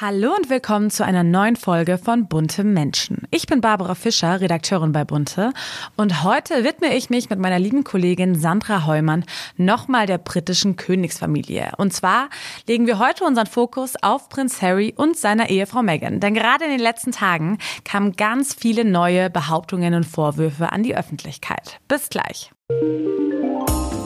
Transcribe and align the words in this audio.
Hallo 0.00 0.32
und 0.32 0.48
willkommen 0.48 0.90
zu 0.90 1.04
einer 1.04 1.24
neuen 1.24 1.56
Folge 1.56 1.98
von 1.98 2.28
Bunte 2.28 2.62
Menschen. 2.62 3.22
Ich 3.32 3.48
bin 3.48 3.60
Barbara 3.60 3.96
Fischer, 3.96 4.40
Redakteurin 4.40 4.92
bei 4.92 5.04
Bunte 5.04 5.52
und 5.96 6.22
heute 6.22 6.62
widme 6.62 6.94
ich 6.94 7.10
mich 7.10 7.30
mit 7.30 7.40
meiner 7.40 7.58
lieben 7.58 7.82
Kollegin 7.82 8.36
Sandra 8.36 8.86
Heumann 8.86 9.24
nochmal 9.56 10.06
der 10.06 10.18
britischen 10.18 10.76
Königsfamilie. 10.76 11.72
Und 11.78 11.92
zwar 11.94 12.28
legen 12.68 12.86
wir 12.86 13.00
heute 13.00 13.24
unseren 13.24 13.48
Fokus 13.48 13.94
auf 14.00 14.28
Prinz 14.28 14.62
Harry 14.62 14.94
und 14.96 15.16
seiner 15.16 15.50
Ehefrau 15.50 15.82
Meghan. 15.82 16.20
Denn 16.20 16.34
gerade 16.34 16.66
in 16.66 16.70
den 16.70 16.78
letzten 16.78 17.10
Tagen 17.10 17.58
kamen 17.84 18.12
ganz 18.12 18.54
viele 18.54 18.84
neue 18.84 19.30
Behauptungen 19.30 19.94
und 19.94 20.04
Vorwürfe 20.04 20.70
an 20.70 20.84
die 20.84 20.96
Öffentlichkeit. 20.96 21.80
Bis 21.88 22.08
gleich. 22.08 22.52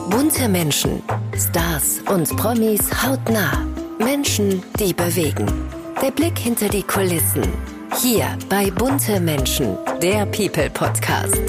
Bunte 0.09 0.49
Menschen, 0.49 1.03
Stars 1.37 1.99
und 2.09 2.35
Promis 2.35 2.89
hautnah. 3.05 3.63
Menschen, 3.99 4.63
die 4.79 4.91
bewegen. 4.91 5.45
Der 6.03 6.11
Blick 6.11 6.37
hinter 6.37 6.67
die 6.67 6.83
Kulissen. 6.83 7.47
Hier 8.01 8.37
bei 8.49 8.69
Bunte 8.71 9.21
Menschen, 9.21 9.77
der 10.01 10.25
People 10.25 10.69
Podcast. 10.69 11.41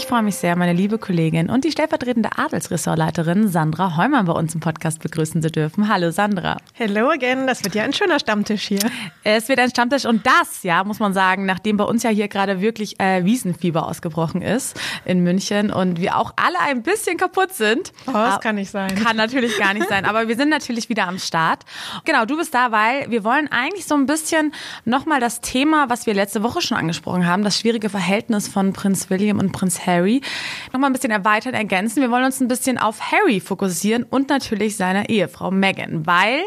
Ich 0.00 0.06
freue 0.06 0.22
mich 0.22 0.36
sehr, 0.36 0.56
meine 0.56 0.72
liebe 0.72 0.96
Kollegin 0.96 1.50
und 1.50 1.62
die 1.62 1.70
stellvertretende 1.72 2.30
Adelsressortleiterin 2.34 3.48
Sandra 3.48 3.98
Heumann 3.98 4.24
bei 4.24 4.32
uns 4.32 4.54
im 4.54 4.60
Podcast 4.60 5.02
begrüßen 5.02 5.42
zu 5.42 5.50
dürfen. 5.50 5.88
Hallo 5.92 6.10
Sandra. 6.10 6.56
Hello 6.72 7.10
again, 7.10 7.46
das 7.46 7.62
wird 7.62 7.74
ja 7.74 7.82
ein 7.82 7.92
schöner 7.92 8.18
Stammtisch 8.18 8.66
hier. 8.66 8.80
Es 9.24 9.50
wird 9.50 9.58
ein 9.58 9.68
Stammtisch 9.68 10.06
und 10.06 10.24
das, 10.24 10.62
ja, 10.62 10.82
muss 10.84 11.00
man 11.00 11.12
sagen, 11.12 11.44
nachdem 11.44 11.76
bei 11.76 11.84
uns 11.84 12.02
ja 12.02 12.08
hier 12.08 12.28
gerade 12.28 12.62
wirklich 12.62 12.98
äh, 12.98 13.26
Wiesenfieber 13.26 13.86
ausgebrochen 13.86 14.40
ist 14.40 14.80
in 15.04 15.20
München 15.20 15.70
und 15.70 16.00
wir 16.00 16.16
auch 16.16 16.32
alle 16.36 16.58
ein 16.60 16.82
bisschen 16.82 17.18
kaputt 17.18 17.52
sind. 17.52 17.92
Oh, 18.06 18.12
das 18.12 18.40
kann 18.40 18.54
nicht 18.54 18.70
sein. 18.70 18.94
Kann 18.94 19.18
natürlich 19.18 19.58
gar 19.58 19.74
nicht 19.74 19.86
sein, 19.90 20.06
aber 20.06 20.28
wir 20.28 20.36
sind 20.36 20.48
natürlich 20.48 20.88
wieder 20.88 21.06
am 21.08 21.18
Start. 21.18 21.64
Genau, 22.06 22.24
du 22.24 22.38
bist 22.38 22.54
da, 22.54 22.72
weil 22.72 23.10
wir 23.10 23.22
wollen 23.22 23.52
eigentlich 23.52 23.84
so 23.84 23.96
ein 23.96 24.06
bisschen 24.06 24.54
nochmal 24.86 25.20
das 25.20 25.42
Thema, 25.42 25.90
was 25.90 26.06
wir 26.06 26.14
letzte 26.14 26.42
Woche 26.42 26.62
schon 26.62 26.78
angesprochen 26.78 27.26
haben, 27.26 27.44
das 27.44 27.58
schwierige 27.58 27.90
Verhältnis 27.90 28.48
von 28.48 28.72
Prinz 28.72 29.10
William 29.10 29.38
und 29.38 29.52
Prinz 29.52 29.78
Harry 29.90 30.20
noch 30.72 30.80
mal 30.80 30.86
ein 30.86 30.92
bisschen 30.92 31.10
erweitern, 31.10 31.54
ergänzen. 31.54 32.00
Wir 32.00 32.10
wollen 32.10 32.24
uns 32.24 32.40
ein 32.40 32.48
bisschen 32.48 32.78
auf 32.78 33.12
Harry 33.12 33.40
fokussieren 33.40 34.04
und 34.04 34.28
natürlich 34.28 34.76
seine 34.76 35.08
Ehefrau 35.08 35.50
Meghan, 35.50 36.06
weil 36.06 36.42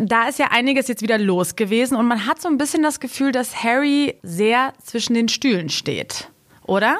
da 0.00 0.28
ist 0.28 0.38
ja 0.38 0.48
einiges 0.50 0.88
jetzt 0.88 1.02
wieder 1.02 1.18
los 1.18 1.56
gewesen 1.56 1.96
und 1.96 2.06
man 2.06 2.26
hat 2.26 2.40
so 2.40 2.48
ein 2.48 2.58
bisschen 2.58 2.82
das 2.82 3.00
Gefühl, 3.00 3.32
dass 3.32 3.62
Harry 3.62 4.16
sehr 4.22 4.72
zwischen 4.82 5.14
den 5.14 5.28
Stühlen 5.28 5.68
steht, 5.68 6.30
oder? 6.66 6.98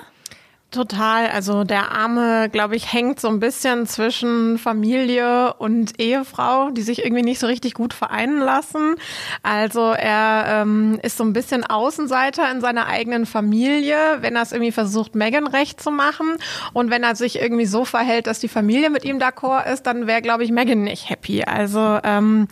Total. 0.74 1.28
Also 1.28 1.62
der 1.62 1.92
Arme, 1.92 2.48
glaube 2.50 2.74
ich, 2.74 2.92
hängt 2.92 3.20
so 3.20 3.28
ein 3.28 3.38
bisschen 3.38 3.86
zwischen 3.86 4.58
Familie 4.58 5.54
und 5.54 6.00
Ehefrau, 6.00 6.70
die 6.70 6.82
sich 6.82 7.04
irgendwie 7.04 7.22
nicht 7.22 7.38
so 7.38 7.46
richtig 7.46 7.74
gut 7.74 7.94
vereinen 7.94 8.40
lassen. 8.40 8.96
Also 9.44 9.92
er 9.92 10.62
ähm, 10.62 10.98
ist 11.04 11.16
so 11.16 11.22
ein 11.22 11.32
bisschen 11.32 11.62
Außenseiter 11.64 12.50
in 12.50 12.60
seiner 12.60 12.88
eigenen 12.88 13.24
Familie, 13.24 13.96
wenn 14.18 14.34
er 14.34 14.42
es 14.42 14.50
irgendwie 14.50 14.72
versucht, 14.72 15.14
Megan 15.14 15.46
recht 15.46 15.80
zu 15.80 15.92
machen. 15.92 16.38
Und 16.72 16.90
wenn 16.90 17.04
er 17.04 17.14
sich 17.14 17.40
irgendwie 17.40 17.66
so 17.66 17.84
verhält, 17.84 18.26
dass 18.26 18.40
die 18.40 18.48
Familie 18.48 18.90
mit 18.90 19.04
ihm 19.04 19.18
d'accord 19.18 19.72
ist, 19.72 19.86
dann 19.86 20.08
wäre, 20.08 20.22
glaube 20.22 20.42
ich, 20.42 20.50
Megan 20.50 20.82
nicht 20.82 21.08
happy. 21.08 21.44
Also 21.44 22.00
ähm, 22.02 22.48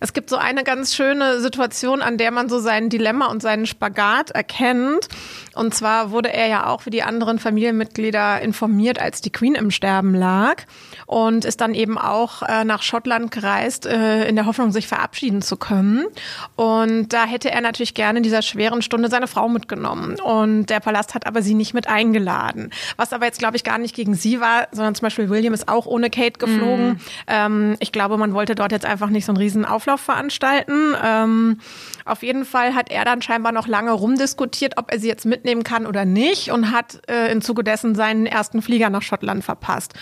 es 0.00 0.12
gibt 0.12 0.28
so 0.28 0.36
eine 0.36 0.64
ganz 0.64 0.92
schöne 0.92 1.38
Situation, 1.38 2.02
an 2.02 2.18
der 2.18 2.32
man 2.32 2.48
so 2.48 2.58
sein 2.58 2.88
Dilemma 2.88 3.26
und 3.26 3.42
seinen 3.42 3.66
Spagat 3.66 4.30
erkennt. 4.32 5.06
Und 5.54 5.72
zwar 5.72 6.10
wurde 6.10 6.32
er 6.32 6.48
ja 6.48 6.66
auch 6.66 6.84
wie 6.86 6.90
die 6.90 7.04
anderen 7.04 7.38
Familienmitglieder 7.60 8.40
informiert, 8.40 8.98
als 8.98 9.20
die 9.20 9.30
Queen 9.30 9.54
im 9.54 9.70
Sterben 9.70 10.14
lag 10.14 10.62
und 11.10 11.44
ist 11.44 11.60
dann 11.60 11.74
eben 11.74 11.98
auch 11.98 12.42
äh, 12.42 12.62
nach 12.62 12.82
Schottland 12.82 13.32
gereist, 13.32 13.84
äh, 13.84 14.28
in 14.28 14.36
der 14.36 14.46
Hoffnung, 14.46 14.70
sich 14.70 14.86
verabschieden 14.86 15.42
zu 15.42 15.56
können. 15.56 16.06
Und 16.54 17.08
da 17.08 17.24
hätte 17.24 17.50
er 17.50 17.60
natürlich 17.62 17.94
gerne 17.94 18.18
in 18.18 18.22
dieser 18.22 18.42
schweren 18.42 18.80
Stunde 18.80 19.08
seine 19.08 19.26
Frau 19.26 19.48
mitgenommen. 19.48 20.20
Und 20.20 20.66
der 20.66 20.78
Palast 20.78 21.16
hat 21.16 21.26
aber 21.26 21.42
sie 21.42 21.54
nicht 21.54 21.74
mit 21.74 21.88
eingeladen. 21.88 22.70
Was 22.96 23.12
aber 23.12 23.26
jetzt, 23.26 23.40
glaube 23.40 23.56
ich, 23.56 23.64
gar 23.64 23.78
nicht 23.78 23.96
gegen 23.96 24.14
sie 24.14 24.40
war, 24.40 24.68
sondern 24.70 24.94
zum 24.94 25.06
Beispiel 25.06 25.28
William 25.28 25.52
ist 25.52 25.66
auch 25.66 25.86
ohne 25.86 26.10
Kate 26.10 26.38
geflogen. 26.38 26.90
Mhm. 26.90 27.00
Ähm, 27.26 27.76
ich 27.80 27.90
glaube, 27.90 28.16
man 28.16 28.32
wollte 28.32 28.54
dort 28.54 28.70
jetzt 28.70 28.86
einfach 28.86 29.10
nicht 29.10 29.24
so 29.24 29.32
einen 29.32 29.38
riesen 29.38 29.64
Auflauf 29.64 30.00
veranstalten. 30.00 30.94
Ähm, 31.04 31.58
auf 32.04 32.22
jeden 32.22 32.44
Fall 32.44 32.76
hat 32.76 32.88
er 32.88 33.04
dann 33.04 33.20
scheinbar 33.20 33.50
noch 33.50 33.66
lange 33.66 33.90
rumdiskutiert, 33.90 34.74
ob 34.76 34.92
er 34.92 35.00
sie 35.00 35.08
jetzt 35.08 35.26
mitnehmen 35.26 35.64
kann 35.64 35.86
oder 35.86 36.04
nicht 36.04 36.52
und 36.52 36.70
hat 36.70 37.00
äh, 37.10 37.32
im 37.32 37.42
Zuge 37.42 37.64
dessen 37.64 37.96
seinen 37.96 38.26
ersten 38.26 38.62
Flieger 38.62 38.90
nach 38.90 39.02
Schottland 39.02 39.42
verpasst. 39.42 39.94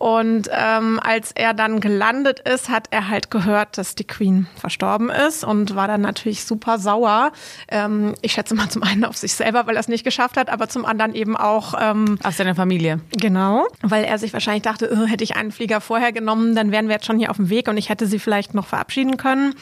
Und 0.00 0.48
ähm, 0.50 0.98
als 1.02 1.30
er 1.32 1.52
dann 1.52 1.78
gelandet 1.78 2.40
ist, 2.40 2.70
hat 2.70 2.86
er 2.90 3.10
halt 3.10 3.30
gehört, 3.30 3.76
dass 3.76 3.94
die 3.94 4.06
Queen 4.06 4.46
verstorben 4.56 5.10
ist 5.10 5.44
und 5.44 5.74
war 5.74 5.88
dann 5.88 6.00
natürlich 6.00 6.46
super 6.46 6.78
sauer. 6.78 7.32
Ähm, 7.68 8.14
ich 8.22 8.32
schätze 8.32 8.54
mal 8.54 8.70
zum 8.70 8.82
einen 8.82 9.04
auf 9.04 9.18
sich 9.18 9.34
selber, 9.34 9.66
weil 9.66 9.76
er 9.76 9.80
es 9.80 9.88
nicht 9.88 10.02
geschafft 10.02 10.38
hat, 10.38 10.48
aber 10.48 10.70
zum 10.70 10.86
anderen 10.86 11.14
eben 11.14 11.36
auch 11.36 11.74
ähm, 11.78 12.18
auf 12.22 12.34
seine 12.34 12.54
Familie. 12.54 13.00
Genau, 13.12 13.66
weil 13.82 14.04
er 14.04 14.16
sich 14.16 14.32
wahrscheinlich 14.32 14.62
dachte, 14.62 14.90
oh, 14.90 15.04
hätte 15.04 15.22
ich 15.22 15.36
einen 15.36 15.52
Flieger 15.52 15.82
vorher 15.82 16.12
genommen, 16.12 16.54
dann 16.54 16.72
wären 16.72 16.88
wir 16.88 16.94
jetzt 16.94 17.04
schon 17.04 17.18
hier 17.18 17.28
auf 17.28 17.36
dem 17.36 17.50
Weg 17.50 17.68
und 17.68 17.76
ich 17.76 17.90
hätte 17.90 18.06
sie 18.06 18.18
vielleicht 18.18 18.54
noch 18.54 18.66
verabschieden 18.66 19.18
können. 19.18 19.54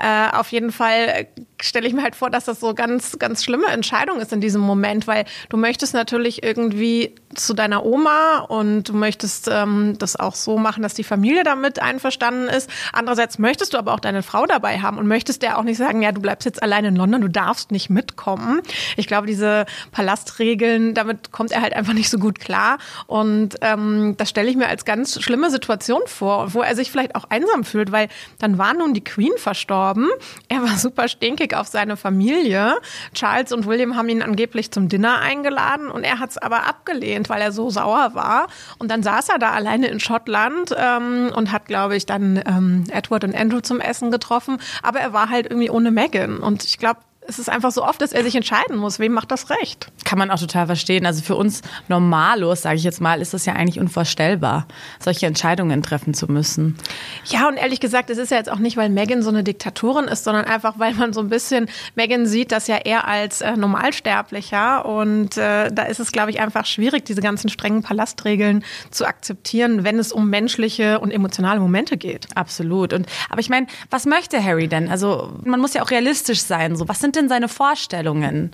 Äh, 0.00 0.34
auf 0.34 0.50
jeden 0.50 0.72
Fall 0.72 1.26
stelle 1.64 1.86
ich 1.86 1.94
mir 1.94 2.02
halt 2.02 2.14
vor, 2.14 2.30
dass 2.30 2.44
das 2.44 2.60
so 2.60 2.74
ganz, 2.74 3.18
ganz 3.18 3.42
schlimme 3.42 3.66
Entscheidung 3.68 4.20
ist 4.20 4.32
in 4.32 4.40
diesem 4.40 4.60
Moment, 4.60 5.06
weil 5.06 5.24
du 5.48 5.56
möchtest 5.56 5.94
natürlich 5.94 6.42
irgendwie 6.42 7.14
zu 7.34 7.54
deiner 7.54 7.84
Oma 7.84 8.40
und 8.48 8.88
du 8.88 8.94
möchtest 8.94 9.48
ähm, 9.50 9.96
das 9.98 10.16
auch 10.16 10.34
so 10.34 10.58
machen, 10.58 10.82
dass 10.82 10.94
die 10.94 11.04
Familie 11.04 11.42
damit 11.42 11.80
einverstanden 11.80 12.48
ist. 12.48 12.70
Andererseits 12.92 13.38
möchtest 13.38 13.74
du 13.74 13.78
aber 13.78 13.92
auch 13.94 14.00
deine 14.00 14.22
Frau 14.22 14.46
dabei 14.46 14.80
haben 14.80 14.98
und 14.98 15.06
möchtest 15.06 15.42
der 15.42 15.58
auch 15.58 15.62
nicht 15.62 15.78
sagen, 15.78 16.02
ja, 16.02 16.12
du 16.12 16.20
bleibst 16.20 16.44
jetzt 16.44 16.62
allein 16.62 16.84
in 16.84 16.96
London, 16.96 17.22
du 17.22 17.28
darfst 17.28 17.70
nicht 17.70 17.90
mitkommen. 17.90 18.60
Ich 18.96 19.06
glaube, 19.06 19.26
diese 19.26 19.66
Palastregeln, 19.90 20.94
damit 20.94 21.32
kommt 21.32 21.50
er 21.52 21.62
halt 21.62 21.74
einfach 21.74 21.94
nicht 21.94 22.10
so 22.10 22.18
gut 22.18 22.38
klar. 22.38 22.78
Und 23.06 23.56
ähm, 23.62 24.14
das 24.16 24.30
stelle 24.30 24.50
ich 24.50 24.56
mir 24.56 24.68
als 24.68 24.84
ganz 24.84 25.20
schlimme 25.20 25.50
Situation 25.50 26.02
vor, 26.06 26.54
wo 26.54 26.62
er 26.62 26.76
sich 26.76 26.90
vielleicht 26.90 27.14
auch 27.14 27.24
einsam 27.30 27.64
fühlt, 27.64 27.90
weil 27.90 28.08
dann 28.38 28.58
war 28.58 28.74
nun 28.74 28.94
die 28.94 29.04
Queen 29.04 29.32
verstorben. 29.36 30.08
Er 30.48 30.62
war 30.62 30.76
super 30.76 31.08
stinkig 31.08 31.53
auf 31.54 31.68
seine 31.68 31.96
Familie. 31.96 32.76
Charles 33.12 33.52
und 33.52 33.66
William 33.66 33.96
haben 33.96 34.08
ihn 34.08 34.22
angeblich 34.22 34.70
zum 34.70 34.88
Dinner 34.88 35.18
eingeladen 35.20 35.88
und 35.88 36.04
er 36.04 36.20
hat 36.20 36.30
es 36.30 36.38
aber 36.38 36.66
abgelehnt, 36.66 37.28
weil 37.28 37.42
er 37.42 37.52
so 37.52 37.70
sauer 37.70 38.14
war. 38.14 38.46
Und 38.78 38.90
dann 38.90 39.02
saß 39.02 39.28
er 39.28 39.38
da 39.38 39.50
allein 39.50 39.74
alleine 39.74 39.88
in 39.88 40.00
Schottland 40.00 40.74
ähm, 40.76 41.32
und 41.34 41.50
hat, 41.52 41.66
glaube 41.66 41.96
ich, 41.96 42.06
dann 42.06 42.40
ähm, 42.46 42.84
Edward 42.90 43.24
und 43.24 43.34
Andrew 43.34 43.60
zum 43.60 43.80
Essen 43.80 44.10
getroffen. 44.10 44.58
Aber 44.82 45.00
er 45.00 45.12
war 45.12 45.30
halt 45.30 45.46
irgendwie 45.46 45.70
ohne 45.70 45.90
Megan. 45.90 46.38
Und 46.38 46.64
ich 46.64 46.78
glaube, 46.78 47.00
es 47.26 47.38
ist 47.38 47.48
einfach 47.48 47.72
so 47.72 47.84
oft, 47.84 48.02
dass 48.02 48.12
er 48.12 48.22
sich 48.22 48.36
entscheiden 48.36 48.76
muss, 48.76 48.98
wem 48.98 49.12
macht 49.12 49.30
das 49.30 49.50
recht. 49.50 49.90
Kann 50.04 50.18
man 50.18 50.30
auch 50.30 50.38
total 50.38 50.66
verstehen. 50.66 51.06
Also 51.06 51.22
für 51.22 51.36
uns 51.36 51.62
Normalos, 51.88 52.62
sage 52.62 52.76
ich 52.76 52.84
jetzt 52.84 53.00
mal, 53.00 53.20
ist 53.20 53.32
das 53.32 53.46
ja 53.46 53.54
eigentlich 53.54 53.80
unvorstellbar, 53.80 54.66
solche 55.00 55.26
Entscheidungen 55.26 55.82
treffen 55.82 56.12
zu 56.12 56.30
müssen. 56.30 56.76
Ja, 57.26 57.48
und 57.48 57.56
ehrlich 57.56 57.80
gesagt, 57.80 58.10
es 58.10 58.18
ist 58.18 58.30
ja 58.30 58.36
jetzt 58.36 58.50
auch 58.50 58.58
nicht, 58.58 58.76
weil 58.76 58.90
Megan 58.90 59.22
so 59.22 59.30
eine 59.30 59.42
Diktatorin 59.42 60.04
ist, 60.04 60.24
sondern 60.24 60.44
einfach, 60.44 60.78
weil 60.78 60.94
man 60.94 61.12
so 61.12 61.20
ein 61.20 61.28
bisschen 61.28 61.68
Megan 61.94 62.26
sieht, 62.26 62.52
dass 62.52 62.66
ja 62.66 62.76
er 62.76 63.08
als 63.08 63.40
äh, 63.40 63.56
Normalsterblicher 63.56 64.84
und 64.84 65.36
äh, 65.38 65.70
da 65.72 65.84
ist 65.84 66.00
es, 66.00 66.12
glaube 66.12 66.30
ich, 66.30 66.40
einfach 66.40 66.66
schwierig, 66.66 67.04
diese 67.06 67.22
ganzen 67.22 67.48
strengen 67.48 67.82
Palastregeln 67.82 68.64
zu 68.90 69.06
akzeptieren, 69.06 69.84
wenn 69.84 69.98
es 69.98 70.12
um 70.12 70.28
menschliche 70.28 70.98
und 71.00 71.10
emotionale 71.10 71.60
Momente 71.60 71.96
geht. 71.96 72.28
Absolut. 72.34 72.92
Und 72.92 73.06
aber 73.30 73.40
ich 73.40 73.48
meine, 73.48 73.66
was 73.90 74.04
möchte 74.04 74.42
Harry 74.42 74.68
denn? 74.68 74.90
Also 74.90 75.32
man 75.42 75.60
muss 75.60 75.74
ja 75.74 75.82
auch 75.82 75.90
realistisch 75.90 76.42
sein. 76.42 76.76
So, 76.76 76.86
was 76.88 77.00
sind 77.00 77.13
denn 77.16 77.28
seine 77.28 77.48
Vorstellungen? 77.48 78.50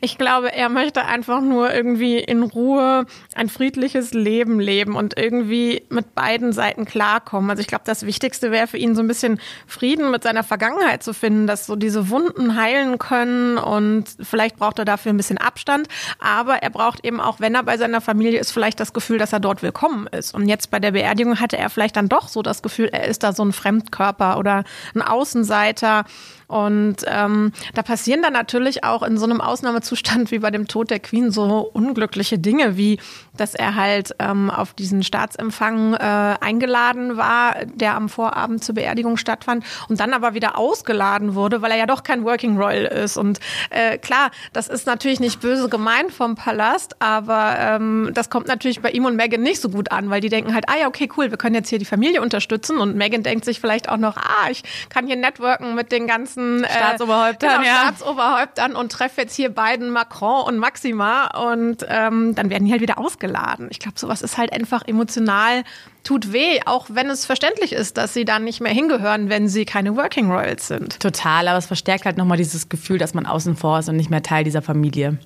Ich 0.00 0.18
glaube, 0.18 0.52
er 0.52 0.68
möchte 0.68 1.04
einfach 1.04 1.40
nur 1.40 1.72
irgendwie 1.72 2.18
in 2.18 2.42
Ruhe 2.42 3.06
ein 3.34 3.48
friedliches 3.48 4.12
Leben 4.12 4.58
leben 4.58 4.96
und 4.96 5.16
irgendwie 5.16 5.82
mit 5.90 6.14
beiden 6.14 6.52
Seiten 6.52 6.84
klarkommen. 6.84 7.50
Also 7.50 7.60
ich 7.60 7.68
glaube, 7.68 7.84
das 7.86 8.04
Wichtigste 8.04 8.50
wäre 8.50 8.66
für 8.66 8.78
ihn 8.78 8.96
so 8.96 9.02
ein 9.02 9.08
bisschen 9.08 9.40
Frieden 9.66 10.10
mit 10.10 10.24
seiner 10.24 10.42
Vergangenheit 10.42 11.02
zu 11.02 11.14
finden, 11.14 11.46
dass 11.46 11.66
so 11.66 11.76
diese 11.76 12.10
Wunden 12.10 12.56
heilen 12.60 12.98
können 12.98 13.58
und 13.58 14.06
vielleicht 14.20 14.56
braucht 14.56 14.78
er 14.80 14.84
dafür 14.84 15.12
ein 15.12 15.16
bisschen 15.16 15.38
Abstand. 15.38 15.88
Aber 16.18 16.62
er 16.62 16.70
braucht 16.70 17.04
eben 17.04 17.20
auch, 17.20 17.38
wenn 17.40 17.54
er 17.54 17.62
bei 17.62 17.76
seiner 17.76 18.00
Familie 18.00 18.40
ist, 18.40 18.50
vielleicht 18.50 18.80
das 18.80 18.92
Gefühl, 18.92 19.18
dass 19.18 19.32
er 19.32 19.40
dort 19.40 19.62
willkommen 19.62 20.08
ist. 20.08 20.34
Und 20.34 20.48
jetzt 20.48 20.70
bei 20.70 20.80
der 20.80 20.92
Beerdigung 20.92 21.38
hatte 21.38 21.58
er 21.58 21.70
vielleicht 21.70 21.96
dann 21.96 22.08
doch 22.08 22.28
so 22.28 22.42
das 22.42 22.62
Gefühl, 22.62 22.88
er 22.92 23.06
ist 23.06 23.22
da 23.22 23.32
so 23.32 23.44
ein 23.44 23.52
Fremdkörper 23.52 24.38
oder 24.38 24.64
ein 24.94 25.02
Außenseiter. 25.02 26.04
Und 26.48 26.96
ähm, 27.06 27.52
da 27.74 27.82
passieren 27.82 28.22
dann 28.22 28.32
natürlich 28.32 28.82
auch 28.82 29.02
in 29.02 29.18
so 29.18 29.26
einem 29.26 29.40
Ausnahmezustand 29.40 30.30
wie 30.32 30.40
bei 30.40 30.50
dem 30.50 30.66
Tod 30.66 30.90
der 30.90 30.98
Queen 30.98 31.30
so 31.30 31.70
unglückliche 31.72 32.38
Dinge, 32.38 32.76
wie 32.76 32.98
dass 33.40 33.54
er 33.54 33.74
halt 33.74 34.14
ähm, 34.18 34.50
auf 34.50 34.74
diesen 34.74 35.02
Staatsempfang 35.02 35.94
äh, 35.94 36.36
eingeladen 36.40 37.16
war, 37.16 37.54
der 37.64 37.94
am 37.94 38.08
Vorabend 38.08 38.62
zur 38.62 38.74
Beerdigung 38.74 39.16
stattfand 39.16 39.64
und 39.88 40.00
dann 40.00 40.12
aber 40.12 40.34
wieder 40.34 40.58
ausgeladen 40.58 41.34
wurde, 41.34 41.62
weil 41.62 41.70
er 41.70 41.78
ja 41.78 41.86
doch 41.86 42.02
kein 42.02 42.24
Working 42.24 42.58
Royal 42.58 42.84
ist. 42.84 43.16
Und 43.16 43.40
äh, 43.70 43.98
klar, 43.98 44.30
das 44.52 44.68
ist 44.68 44.86
natürlich 44.86 45.20
nicht 45.20 45.40
böse 45.40 45.68
gemeint 45.68 46.12
vom 46.12 46.34
Palast, 46.34 46.96
aber 47.00 47.56
ähm, 47.58 48.10
das 48.12 48.30
kommt 48.30 48.48
natürlich 48.48 48.80
bei 48.80 48.90
ihm 48.90 49.04
und 49.04 49.16
Meghan 49.16 49.42
nicht 49.42 49.60
so 49.60 49.68
gut 49.68 49.92
an, 49.92 50.10
weil 50.10 50.20
die 50.20 50.28
denken 50.28 50.54
halt, 50.54 50.68
ah 50.68 50.76
ja, 50.80 50.88
okay, 50.88 51.08
cool, 51.16 51.30
wir 51.30 51.38
können 51.38 51.54
jetzt 51.54 51.68
hier 51.68 51.78
die 51.78 51.84
Familie 51.84 52.20
unterstützen 52.20 52.78
und 52.78 52.96
Meghan 52.96 53.22
denkt 53.22 53.44
sich 53.44 53.60
vielleicht 53.60 53.88
auch 53.88 53.96
noch, 53.96 54.16
ah, 54.16 54.50
ich 54.50 54.62
kann 54.88 55.06
hier 55.06 55.16
networken 55.16 55.74
mit 55.74 55.92
den 55.92 56.06
ganzen 56.06 56.64
äh, 56.64 56.68
Staatsoberhäuptern, 56.68 57.62
genau, 57.62 57.66
ja. 57.66 57.80
Staatsoberhäuptern 57.82 58.76
und 58.76 58.92
treffe 58.92 59.22
jetzt 59.22 59.36
hier 59.36 59.50
beiden 59.50 59.90
Macron 59.90 60.46
und 60.46 60.58
Maxima 60.58 61.26
und 61.52 61.86
ähm, 61.88 62.34
dann 62.34 62.50
werden 62.50 62.64
die 62.64 62.72
halt 62.72 62.80
wieder 62.80 62.98
ausgeladen. 62.98 63.27
Ich 63.70 63.78
glaube, 63.78 63.98
sowas 63.98 64.22
ist 64.22 64.38
halt 64.38 64.52
einfach 64.52 64.82
emotional 64.86 65.64
tut 66.08 66.32
weh, 66.32 66.60
auch 66.64 66.86
wenn 66.88 67.10
es 67.10 67.26
verständlich 67.26 67.74
ist, 67.74 67.98
dass 67.98 68.14
sie 68.14 68.24
dann 68.24 68.42
nicht 68.42 68.62
mehr 68.62 68.72
hingehören, 68.72 69.28
wenn 69.28 69.46
sie 69.46 69.66
keine 69.66 69.94
Working 69.94 70.30
Royals 70.30 70.66
sind. 70.66 70.98
Total, 71.00 71.46
aber 71.46 71.58
es 71.58 71.66
verstärkt 71.66 72.06
halt 72.06 72.16
nochmal 72.16 72.38
dieses 72.38 72.70
Gefühl, 72.70 72.96
dass 72.96 73.12
man 73.12 73.26
außen 73.26 73.56
vor 73.56 73.78
ist 73.78 73.90
und 73.90 73.96
nicht 73.96 74.08
mehr 74.08 74.22
Teil 74.22 74.42
dieser 74.42 74.62
Familie. 74.62 75.18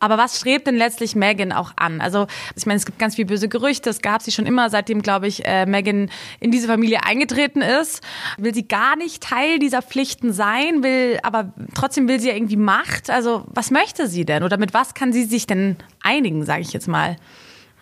Aber 0.00 0.18
was 0.18 0.40
strebt 0.40 0.66
denn 0.66 0.74
letztlich 0.74 1.14
Megan 1.14 1.52
auch 1.52 1.74
an? 1.76 2.00
Also 2.00 2.26
ich 2.56 2.66
meine, 2.66 2.76
es 2.76 2.86
gibt 2.86 2.98
ganz 2.98 3.14
viele 3.14 3.26
böse 3.26 3.48
Gerüchte, 3.48 3.88
es 3.88 4.02
gab 4.02 4.20
sie 4.20 4.32
schon 4.32 4.46
immer, 4.46 4.68
seitdem, 4.68 5.00
glaube 5.00 5.28
ich, 5.28 5.46
äh, 5.46 5.64
Megan 5.64 6.10
in 6.40 6.50
diese 6.50 6.66
Familie 6.66 7.04
eingetreten 7.04 7.62
ist. 7.62 8.02
Will 8.36 8.52
sie 8.52 8.66
gar 8.66 8.96
nicht 8.96 9.22
Teil 9.22 9.60
dieser 9.60 9.80
Pflichten 9.80 10.32
sein, 10.32 10.82
will, 10.82 11.20
aber 11.22 11.52
trotzdem 11.76 12.08
will 12.08 12.18
sie 12.18 12.30
ja 12.30 12.34
irgendwie 12.34 12.56
Macht. 12.56 13.10
Also 13.10 13.44
was 13.46 13.70
möchte 13.70 14.08
sie 14.08 14.24
denn? 14.24 14.42
Oder 14.42 14.56
mit 14.56 14.74
was 14.74 14.94
kann 14.94 15.12
sie 15.12 15.22
sich 15.22 15.46
denn 15.46 15.76
einigen, 16.02 16.44
sage 16.44 16.62
ich 16.62 16.72
jetzt 16.72 16.88
mal? 16.88 17.14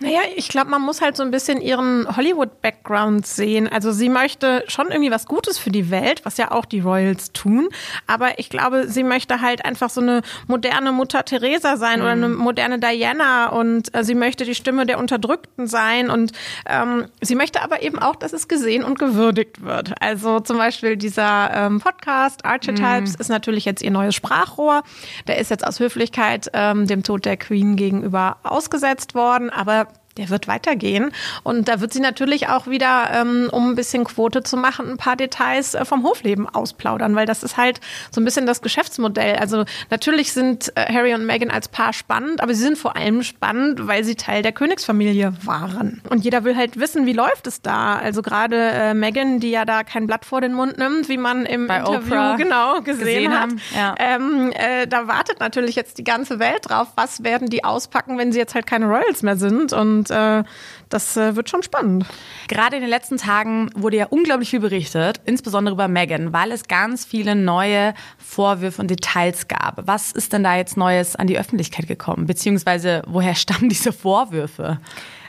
Naja, 0.00 0.20
ich 0.34 0.48
glaube, 0.48 0.70
man 0.70 0.82
muss 0.82 1.00
halt 1.00 1.16
so 1.16 1.22
ein 1.22 1.30
bisschen 1.30 1.60
ihren 1.60 2.16
Hollywood-Background 2.16 3.26
sehen. 3.26 3.68
Also 3.68 3.92
sie 3.92 4.08
möchte 4.08 4.64
schon 4.66 4.90
irgendwie 4.90 5.12
was 5.12 5.26
Gutes 5.26 5.56
für 5.56 5.70
die 5.70 5.88
Welt, 5.90 6.24
was 6.24 6.36
ja 6.36 6.50
auch 6.50 6.64
die 6.64 6.80
Royals 6.80 7.32
tun. 7.32 7.68
Aber 8.08 8.40
ich 8.40 8.50
glaube, 8.50 8.88
sie 8.88 9.04
möchte 9.04 9.40
halt 9.40 9.64
einfach 9.64 9.90
so 9.90 10.00
eine 10.00 10.22
moderne 10.48 10.90
Mutter 10.90 11.24
Teresa 11.24 11.76
sein 11.76 12.00
mhm. 12.00 12.02
oder 12.02 12.12
eine 12.12 12.28
moderne 12.28 12.80
Diana 12.80 13.50
und 13.50 13.94
äh, 13.94 14.02
sie 14.02 14.16
möchte 14.16 14.44
die 14.44 14.56
Stimme 14.56 14.84
der 14.84 14.98
Unterdrückten 14.98 15.68
sein 15.68 16.10
und 16.10 16.32
ähm, 16.68 17.06
sie 17.20 17.36
möchte 17.36 17.62
aber 17.62 17.82
eben 17.82 18.00
auch, 18.00 18.16
dass 18.16 18.32
es 18.32 18.48
gesehen 18.48 18.82
und 18.82 18.98
gewürdigt 18.98 19.62
wird. 19.62 19.94
Also 20.00 20.40
zum 20.40 20.58
Beispiel 20.58 20.96
dieser 20.96 21.50
ähm, 21.54 21.80
Podcast 21.80 22.44
Archetypes 22.44 23.14
mhm. 23.14 23.20
ist 23.20 23.28
natürlich 23.28 23.64
jetzt 23.64 23.80
ihr 23.80 23.92
neues 23.92 24.16
Sprachrohr. 24.16 24.82
Der 25.28 25.38
ist 25.38 25.50
jetzt 25.50 25.64
aus 25.64 25.78
Höflichkeit 25.78 26.50
ähm, 26.52 26.88
dem 26.88 27.04
Tod 27.04 27.24
der 27.24 27.36
Queen 27.36 27.76
gegenüber 27.76 28.38
ausgesetzt 28.42 29.14
worden, 29.14 29.50
aber 29.50 29.84
der 30.16 30.30
wird 30.30 30.48
weitergehen. 30.48 31.12
Und 31.42 31.68
da 31.68 31.80
wird 31.80 31.92
sie 31.92 32.00
natürlich 32.00 32.48
auch 32.48 32.66
wieder, 32.66 33.10
ähm, 33.12 33.48
um 33.50 33.70
ein 33.70 33.74
bisschen 33.74 34.04
Quote 34.04 34.42
zu 34.42 34.56
machen, 34.56 34.90
ein 34.90 34.96
paar 34.96 35.16
Details 35.16 35.74
äh, 35.74 35.84
vom 35.84 36.04
Hofleben 36.04 36.48
ausplaudern, 36.48 37.16
weil 37.16 37.26
das 37.26 37.42
ist 37.42 37.56
halt 37.56 37.80
so 38.10 38.20
ein 38.20 38.24
bisschen 38.24 38.46
das 38.46 38.62
Geschäftsmodell. 38.62 39.36
Also 39.36 39.64
natürlich 39.90 40.32
sind 40.32 40.72
äh, 40.76 40.92
Harry 40.92 41.14
und 41.14 41.26
Meghan 41.26 41.50
als 41.50 41.68
Paar 41.68 41.92
spannend, 41.92 42.40
aber 42.40 42.54
sie 42.54 42.62
sind 42.62 42.78
vor 42.78 42.96
allem 42.96 43.22
spannend, 43.22 43.86
weil 43.86 44.04
sie 44.04 44.14
Teil 44.14 44.42
der 44.42 44.52
Königsfamilie 44.52 45.34
waren. 45.42 46.00
Und 46.08 46.24
jeder 46.24 46.44
will 46.44 46.56
halt 46.56 46.78
wissen, 46.78 47.06
wie 47.06 47.12
läuft 47.12 47.46
es 47.46 47.60
da. 47.60 47.96
Also 47.96 48.22
gerade 48.22 48.56
äh, 48.56 48.94
Meghan, 48.94 49.40
die 49.40 49.50
ja 49.50 49.64
da 49.64 49.82
kein 49.82 50.06
Blatt 50.06 50.24
vor 50.24 50.40
den 50.40 50.54
Mund 50.54 50.78
nimmt, 50.78 51.08
wie 51.08 51.18
man 51.18 51.46
im 51.46 51.66
Bei 51.66 51.78
Interview 51.78 52.14
Oprah 52.14 52.36
genau 52.36 52.80
gesehen, 52.80 53.04
gesehen 53.04 53.32
hat. 53.32 53.40
haben, 53.40 53.60
ja. 53.74 53.94
Ähm, 53.98 54.52
äh, 54.52 54.86
da 54.86 55.08
wartet 55.08 55.40
natürlich 55.40 55.74
jetzt 55.74 55.98
die 55.98 56.04
ganze 56.04 56.38
Welt 56.38 56.60
drauf. 56.62 56.88
Was 56.96 57.24
werden 57.24 57.48
die 57.48 57.64
auspacken, 57.64 58.18
wenn 58.18 58.32
sie 58.32 58.38
jetzt 58.38 58.54
halt 58.54 58.66
keine 58.66 58.86
Royals 58.86 59.22
mehr 59.22 59.36
sind? 59.36 59.72
Und 59.72 60.03
und 60.04 60.16
äh, 60.16 60.44
das 60.88 61.16
äh, 61.16 61.36
wird 61.36 61.48
schon 61.48 61.62
spannend. 61.62 62.06
Gerade 62.48 62.76
in 62.76 62.82
den 62.82 62.90
letzten 62.90 63.16
Tagen 63.16 63.70
wurde 63.74 63.96
ja 63.96 64.06
unglaublich 64.06 64.50
viel 64.50 64.60
berichtet, 64.60 65.20
insbesondere 65.24 65.74
über 65.74 65.88
Megan, 65.88 66.32
weil 66.32 66.52
es 66.52 66.64
ganz 66.68 67.04
viele 67.04 67.34
neue 67.34 67.94
Vorwürfe 68.18 68.82
und 68.82 68.90
Details 68.90 69.48
gab. 69.48 69.86
Was 69.86 70.12
ist 70.12 70.32
denn 70.32 70.44
da 70.44 70.56
jetzt 70.56 70.76
Neues 70.76 71.16
an 71.16 71.26
die 71.26 71.38
Öffentlichkeit 71.38 71.88
gekommen? 71.88 72.26
Beziehungsweise 72.26 73.02
woher 73.06 73.34
stammen 73.34 73.68
diese 73.68 73.92
Vorwürfe? 73.92 74.78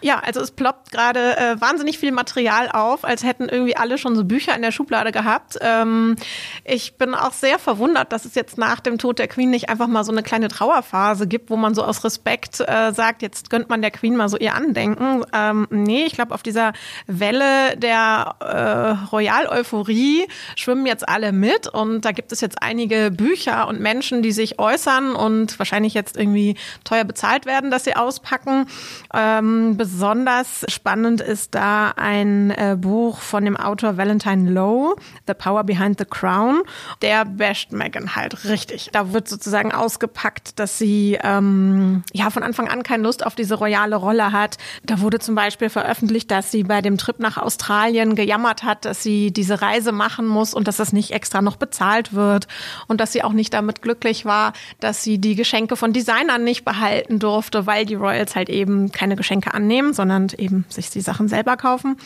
Ja, 0.06 0.20
also 0.20 0.40
es 0.40 0.52
ploppt 0.52 0.92
gerade 0.92 1.36
äh, 1.36 1.60
wahnsinnig 1.60 1.98
viel 1.98 2.12
Material 2.12 2.70
auf, 2.70 3.04
als 3.04 3.24
hätten 3.24 3.50
irgendwie 3.50 3.76
alle 3.76 3.98
schon 3.98 4.16
so 4.16 4.24
Bücher 4.24 4.56
in 4.56 4.62
der 4.62 4.72
Schublade 4.72 5.12
gehabt. 5.12 5.58
Ähm, 5.62 6.16
ich 6.64 7.00
bin 7.00 7.16
auch 7.16 7.34
sehr 7.34 7.58
verwundert, 7.58 8.12
dass 8.12 8.24
es 8.24 8.36
jetzt 8.36 8.60
nach 8.60 8.82
dem 8.82 9.00
Tod 9.00 9.18
der 9.18 9.28
Queen 9.28 9.50
nicht 9.50 9.68
einfach 9.68 9.88
mal 9.88 10.04
so 10.04 10.12
eine 10.12 10.22
kleine 10.22 10.48
Trauerphase 10.48 11.26
gibt, 11.26 11.50
wo 11.50 11.58
man 11.58 11.74
so 11.74 11.84
aus 11.84 12.04
Respekt 12.04 12.60
äh, 12.60 12.94
sagt, 12.94 13.24
jetzt 13.24 13.50
gönnt 13.50 13.68
man 13.70 13.82
der 13.82 13.90
Queen 13.90 14.16
mal 14.16 14.30
so 14.30 14.38
ihr 14.38 14.54
Andenken. 14.54 15.24
Ähm, 15.34 15.66
nee, 15.72 16.04
ich 16.06 16.14
glaube, 16.14 16.36
auf 16.36 16.44
dieser 16.44 16.74
Welle 17.08 17.76
der 17.76 18.36
äh, 18.42 19.08
Royal-Euphorie 19.08 20.28
schwimmen 20.56 20.86
jetzt 20.86 21.10
alle 21.10 21.32
mit 21.32 21.68
und 21.68 22.06
da 22.06 22.12
gibt 22.12 22.32
es 22.32 22.42
jetzt 22.42 22.62
einige 22.62 23.10
Bücher 23.10 23.68
und 23.68 23.80
Menschen, 23.80 24.22
die 24.22 24.34
sich 24.34 24.60
äußern 24.60 25.16
und 25.16 25.58
wahrscheinlich 25.58 25.96
jetzt 25.96 26.16
irgendwie 26.16 26.58
teuer 26.84 27.06
bezahlt 27.06 27.48
werden, 27.48 27.72
dass 27.72 27.86
sie 27.86 27.96
auspacken. 27.96 28.68
Ähm, 29.12 29.78
Besonders 29.96 30.66
spannend 30.68 31.22
ist 31.22 31.56
da 31.56 31.94
ein 31.96 32.52
äh, 32.52 32.76
Buch 32.78 33.22
von 33.22 33.46
dem 33.46 33.56
Autor 33.56 33.96
Valentine 33.96 34.52
Lowe, 34.52 34.98
The 35.26 35.34
Power 35.34 35.64
Behind 35.64 35.98
the 35.98 36.04
Crown. 36.04 36.64
Der 37.02 37.24
basht 37.24 37.72
Meghan 37.72 38.14
halt 38.14 38.44
richtig. 38.44 38.90
Da 38.92 39.14
wird 39.14 39.30
sozusagen 39.30 39.72
ausgepackt, 39.72 40.60
dass 40.60 40.78
sie 40.78 41.18
ähm, 41.24 42.04
ja 42.12 42.30
von 42.30 42.44
Anfang 42.44 42.68
an 42.68 42.84
keine 42.84 43.04
Lust 43.04 43.26
auf 43.26 43.36
diese 43.36 43.56
royale 43.56 43.96
Rolle 43.96 44.34
hat. 44.34 44.58
Da 44.84 45.00
wurde 45.00 45.20
zum 45.20 45.34
Beispiel 45.34 45.70
veröffentlicht, 45.70 46.30
dass 46.30 46.52
sie 46.52 46.64
bei 46.64 46.82
dem 46.82 46.98
Trip 46.98 47.18
nach 47.20 47.38
Australien 47.38 48.16
gejammert 48.16 48.64
hat, 48.64 48.84
dass 48.84 49.02
sie 49.02 49.32
diese 49.32 49.62
Reise 49.62 49.94
machen 49.94 50.28
muss 50.28 50.54
und 50.54 50.68
dass 50.68 50.76
das 50.76 50.92
nicht 50.92 51.12
extra 51.12 51.42
noch 51.42 51.56
bezahlt 51.56 52.14
wird 52.14 52.50
und 52.88 53.00
dass 53.00 53.14
sie 53.14 53.24
auch 53.24 53.32
nicht 53.32 53.54
damit 53.54 53.82
glücklich 53.82 54.26
war, 54.26 54.52
dass 54.82 55.04
sie 55.04 55.20
die 55.20 55.36
Geschenke 55.36 55.78
von 55.78 55.94
Designern 55.94 56.44
nicht 56.44 56.66
behalten 56.66 57.18
durfte, 57.20 57.66
weil 57.66 57.86
die 57.86 57.96
Royals 57.96 58.36
halt 58.36 58.50
eben 58.50 58.92
keine 58.92 59.16
Geschenke 59.16 59.54
annehmen 59.54 59.85
nehmen, 59.86 59.94
sondern 59.94 60.28
eben 60.38 60.66
sich 60.70 60.90
die 60.90 61.02
Sachen 61.02 61.28
selber 61.28 61.58
kaufen. 61.58 61.98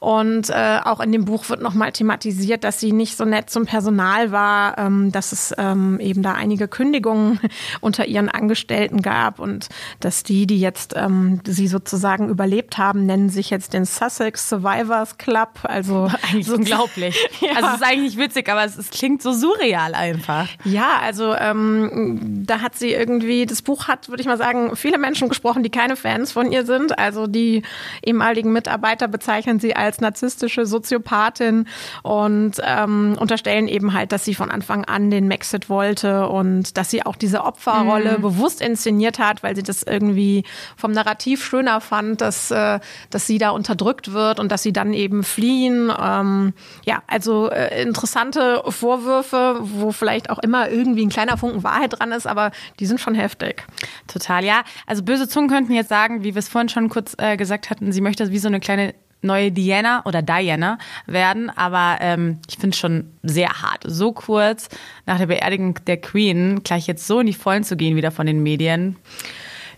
Und 0.00 0.50
äh, 0.50 0.80
auch 0.84 1.00
in 1.00 1.12
dem 1.12 1.24
Buch 1.24 1.48
wird 1.48 1.62
nochmal 1.62 1.92
thematisiert, 1.92 2.64
dass 2.64 2.80
sie 2.80 2.92
nicht 2.92 3.16
so 3.16 3.24
nett 3.24 3.50
zum 3.50 3.66
Personal 3.66 4.32
war, 4.32 4.78
ähm, 4.78 5.12
dass 5.12 5.32
es 5.32 5.54
ähm, 5.58 5.98
eben 6.00 6.22
da 6.22 6.32
einige 6.32 6.68
Kündigungen 6.68 7.40
unter 7.80 8.06
ihren 8.06 8.28
Angestellten 8.28 9.02
gab 9.02 9.38
und 9.38 9.68
dass 10.00 10.22
die, 10.22 10.46
die 10.46 10.60
jetzt 10.60 10.94
ähm, 10.96 11.40
sie 11.44 11.68
sozusagen 11.68 12.28
überlebt 12.28 12.78
haben, 12.78 13.06
nennen 13.06 13.30
sich 13.30 13.50
jetzt 13.50 13.72
den 13.72 13.84
Sussex 13.84 14.48
Survivors 14.48 15.18
Club. 15.18 15.60
Also 15.62 16.10
eigentlich 16.22 16.46
so 16.46 16.54
unglaublich. 16.54 17.16
ja. 17.40 17.50
Also 17.56 17.68
es 17.68 17.74
ist 17.76 17.84
eigentlich 17.84 18.18
witzig, 18.18 18.48
aber 18.48 18.64
es, 18.64 18.76
es, 18.76 18.90
klingt 18.90 19.22
so 19.22 19.32
surreal 19.32 19.94
einfach. 19.94 20.48
Ja, 20.64 20.98
also 21.00 21.34
ähm, 21.34 22.44
da 22.46 22.60
hat 22.60 22.76
sie 22.76 22.92
irgendwie, 22.92 23.46
das 23.46 23.62
Buch 23.62 23.88
hat, 23.88 24.08
würde 24.08 24.20
ich 24.20 24.26
mal 24.26 24.36
sagen, 24.36 24.76
viele 24.76 24.98
Menschen 24.98 25.28
gesprochen, 25.28 25.62
die 25.62 25.70
keine 25.70 25.96
Fans 25.96 26.32
von 26.32 26.50
ihr 26.50 26.66
sind. 26.66 26.98
Also 26.98 27.11
also 27.12 27.26
die 27.26 27.62
ehemaligen 28.02 28.52
Mitarbeiter 28.52 29.06
bezeichnen 29.06 29.60
sie 29.60 29.76
als 29.76 30.00
narzisstische 30.00 30.64
Soziopathin 30.64 31.66
und 32.02 32.54
ähm, 32.64 33.16
unterstellen 33.20 33.68
eben 33.68 33.92
halt, 33.92 34.12
dass 34.12 34.24
sie 34.24 34.34
von 34.34 34.50
Anfang 34.50 34.86
an 34.86 35.10
den 35.10 35.28
Maxit 35.28 35.68
wollte 35.68 36.26
und 36.28 36.78
dass 36.78 36.90
sie 36.90 37.04
auch 37.04 37.16
diese 37.16 37.44
Opferrolle 37.44 38.16
mhm. 38.16 38.22
bewusst 38.22 38.62
inszeniert 38.62 39.18
hat, 39.18 39.42
weil 39.42 39.54
sie 39.54 39.62
das 39.62 39.82
irgendwie 39.82 40.44
vom 40.74 40.92
Narrativ 40.92 41.44
schöner 41.44 41.82
fand, 41.82 42.22
dass, 42.22 42.50
äh, 42.50 42.80
dass 43.10 43.26
sie 43.26 43.36
da 43.36 43.50
unterdrückt 43.50 44.14
wird 44.14 44.40
und 44.40 44.50
dass 44.50 44.62
sie 44.62 44.72
dann 44.72 44.94
eben 44.94 45.22
fliehen. 45.22 45.92
Ähm, 46.00 46.54
ja, 46.86 47.02
also 47.08 47.50
äh, 47.50 47.82
interessante 47.82 48.62
Vorwürfe, 48.66 49.58
wo 49.60 49.92
vielleicht 49.92 50.30
auch 50.30 50.38
immer 50.38 50.70
irgendwie 50.70 51.04
ein 51.04 51.10
kleiner 51.10 51.36
Funken 51.36 51.62
Wahrheit 51.62 51.98
dran 51.98 52.10
ist, 52.12 52.26
aber 52.26 52.52
die 52.80 52.86
sind 52.86 53.00
schon 53.00 53.14
heftig. 53.14 53.66
Total, 54.06 54.44
ja. 54.44 54.62
Also 54.86 55.02
böse 55.02 55.28
Zungen 55.28 55.50
könnten 55.50 55.74
jetzt 55.74 55.90
sagen, 55.90 56.24
wie 56.24 56.34
wir 56.34 56.38
es 56.38 56.48
vorhin 56.48 56.70
schon 56.70 56.88
kurz 56.88 57.01
kurz 57.02 57.16
äh, 57.18 57.36
gesagt 57.36 57.70
hatten, 57.70 57.90
sie 57.90 58.00
möchte 58.00 58.30
wie 58.30 58.38
so 58.38 58.48
eine 58.48 58.60
kleine 58.60 58.94
neue 59.22 59.52
Diana 59.52 60.04
oder 60.04 60.22
Diana 60.22 60.78
werden, 61.06 61.50
aber 61.50 61.98
ähm, 62.00 62.38
ich 62.48 62.56
finde 62.56 62.70
es 62.70 62.78
schon 62.78 63.10
sehr 63.22 63.48
hart. 63.48 63.84
So 63.86 64.12
kurz 64.12 64.68
nach 65.06 65.18
der 65.18 65.26
Beerdigung 65.26 65.78
der 65.86 65.96
Queen 65.96 66.62
gleich 66.64 66.86
jetzt 66.86 67.06
so 67.06 67.20
in 67.20 67.26
die 67.26 67.32
Vollen 67.32 67.64
zu 67.64 67.76
gehen 67.76 67.96
wieder 67.96 68.10
von 68.10 68.26
den 68.26 68.42
Medien. 68.42 68.96